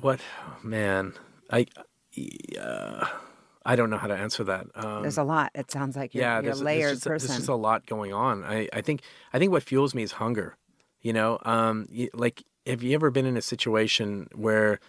[0.00, 0.20] what
[0.62, 1.14] man,
[1.50, 1.66] I.
[2.58, 3.06] Uh,
[3.66, 4.66] I don't know how to answer that.
[4.74, 5.50] Um, There's a lot.
[5.54, 7.28] It sounds like you're, yeah, you're a layered just, person.
[7.28, 8.44] there's just a lot going on.
[8.44, 9.02] I, I think
[9.32, 10.56] I think what fuels me is hunger.
[11.02, 14.80] You know, um, like have you ever been in a situation where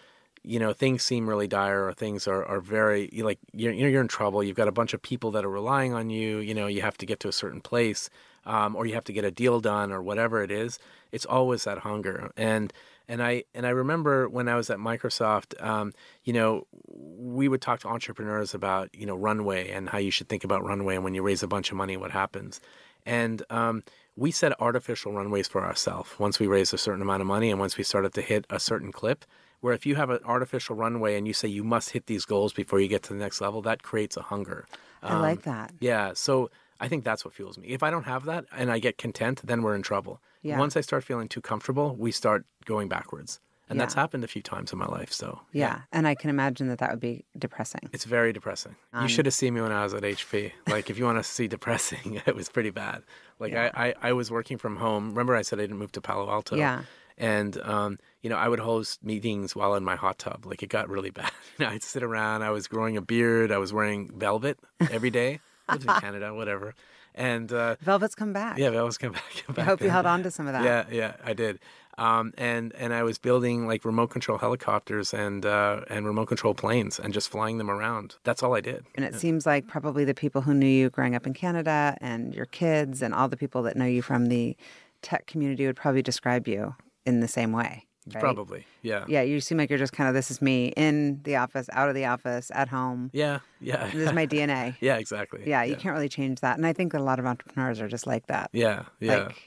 [0.44, 3.90] you know things seem really dire or things are, are very like you're you know,
[3.90, 4.44] you're in trouble.
[4.44, 6.38] You've got a bunch of people that are relying on you.
[6.38, 8.10] You know, you have to get to a certain place,
[8.46, 10.80] um, or you have to get a deal done, or whatever it is.
[11.12, 12.72] It's always that hunger and.
[13.08, 15.94] And I and I remember when I was at Microsoft, um,
[16.24, 20.30] you know, we would talk to entrepreneurs about you know runway and how you should
[20.30, 22.60] think about runway and when you raise a bunch of money, what happens.
[23.06, 23.84] And um,
[24.18, 27.60] we set artificial runways for ourselves once we raised a certain amount of money and
[27.60, 29.26] once we started to hit a certain clip.
[29.60, 32.54] Where if you have an artificial runway and you say you must hit these goals
[32.54, 34.68] before you get to the next level, that creates a hunger.
[35.02, 35.74] I like that.
[35.80, 36.12] Yeah.
[36.14, 37.70] So I think that's what fuels me.
[37.70, 40.22] If I don't have that and I get content, then we're in trouble.
[40.48, 40.60] Yeah.
[40.60, 43.40] Once I start feeling too comfortable, we start going backwards.
[43.70, 45.12] And that's happened a few times in my life.
[45.12, 45.82] So Yeah.
[45.92, 47.82] And I can imagine that that would be depressing.
[47.92, 48.78] it's very depressing.
[48.94, 50.54] Um, you should have seen me when I was at HP.
[50.70, 53.04] Like, if you want to see depressing, it was pretty bad.
[53.40, 55.10] Like, I, I, I was working from home.
[55.10, 56.56] Remember, I said I didn't move to Palo Alto.
[56.56, 56.84] Yeah.
[57.18, 60.46] And, um, you know, I would host meetings while in my hot tub.
[60.46, 61.32] Like, it got really bad.
[61.60, 62.44] You know, I'd sit around.
[62.44, 63.52] I was growing a beard.
[63.52, 65.42] I was wearing velvet every day.
[65.68, 66.74] I lived in Canada, whatever.
[67.18, 68.58] And uh, Velvet's come back.
[68.58, 69.44] yeah, velvet's come back.
[69.50, 70.64] I back hope you held on to some of that.
[70.64, 71.60] Yeah, yeah, I did.
[71.98, 76.54] Um, and and I was building like remote control helicopters and uh, and remote control
[76.54, 78.18] planes and just flying them around.
[78.24, 78.86] That's all I did.
[78.94, 82.36] And it seems like probably the people who knew you growing up in Canada and
[82.36, 84.56] your kids and all the people that know you from the
[85.02, 87.87] tech community would probably describe you in the same way.
[88.14, 88.22] Right?
[88.22, 89.06] Probably, yeah.
[89.08, 91.90] Yeah, you seem like you're just kind of this is me in the office, out
[91.90, 93.10] of the office, at home.
[93.14, 93.86] Yeah, yeah.
[93.92, 94.76] This is my DNA.
[94.82, 95.44] yeah, exactly.
[95.46, 96.58] Yeah, you can't really change that.
[96.58, 98.50] And I think a lot of entrepreneurs are just like that.
[98.54, 99.18] Yeah, yeah.
[99.26, 99.38] Like,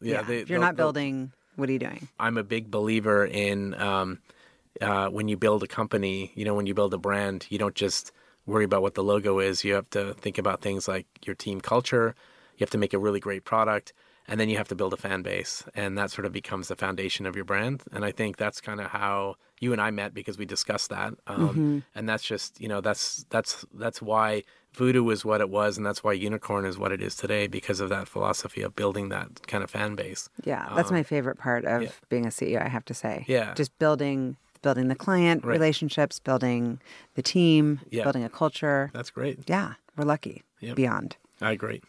[0.00, 2.08] yeah, yeah, they- if you're not building, what are you doing?
[2.18, 4.18] I'm a big believer in um,
[4.80, 7.74] uh, when you build a company, you know, when you build a brand, you don't
[7.74, 8.12] just
[8.46, 9.62] worry about what the logo is.
[9.64, 12.14] You have to think about things like your team culture.
[12.56, 13.92] You have to make a really great product,
[14.30, 16.76] and then you have to build a fan base, and that sort of becomes the
[16.76, 17.82] foundation of your brand.
[17.92, 21.12] And I think that's kind of how you and I met because we discussed that,
[21.26, 25.76] um, and that's just you know that's that's that's why Voodoo was what it was,
[25.76, 29.08] and that's why Unikrn is what it is today because of that philosophy of building
[29.10, 30.28] that kind of fan base.
[30.44, 33.16] Yeah, that's my favorite part of being a CEO, I have to say.
[33.18, 33.52] Um, Yeah.
[33.54, 35.54] Just building building the client Right.
[35.54, 36.80] relationships, building
[37.14, 38.02] the team, Yeah.
[38.04, 38.90] building a culture.
[38.92, 39.38] That's great.
[39.48, 40.42] Yeah, we're lucky.
[40.60, 40.76] Yep.
[40.76, 41.16] Beyond.
[41.40, 41.80] I agree.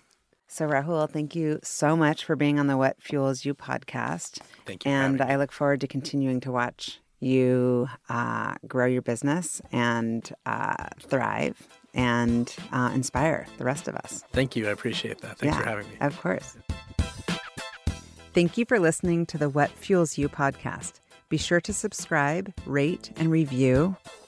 [0.53, 4.41] So, Rahul, thank you so much for being on the What Fuels You podcast.
[4.65, 9.61] Thank you And I look forward to continuing to watch you uh, grow your business
[9.71, 14.25] and uh, thrive and uh, inspire the rest of us.
[14.33, 14.67] Thank you.
[14.67, 15.37] I appreciate that.
[15.37, 15.95] Thanks for having me.
[16.01, 16.57] Of course.
[18.33, 20.99] Thank you for listening to the What Fuels You podcast.
[21.29, 23.95] Be sure to subscribe, rate, and review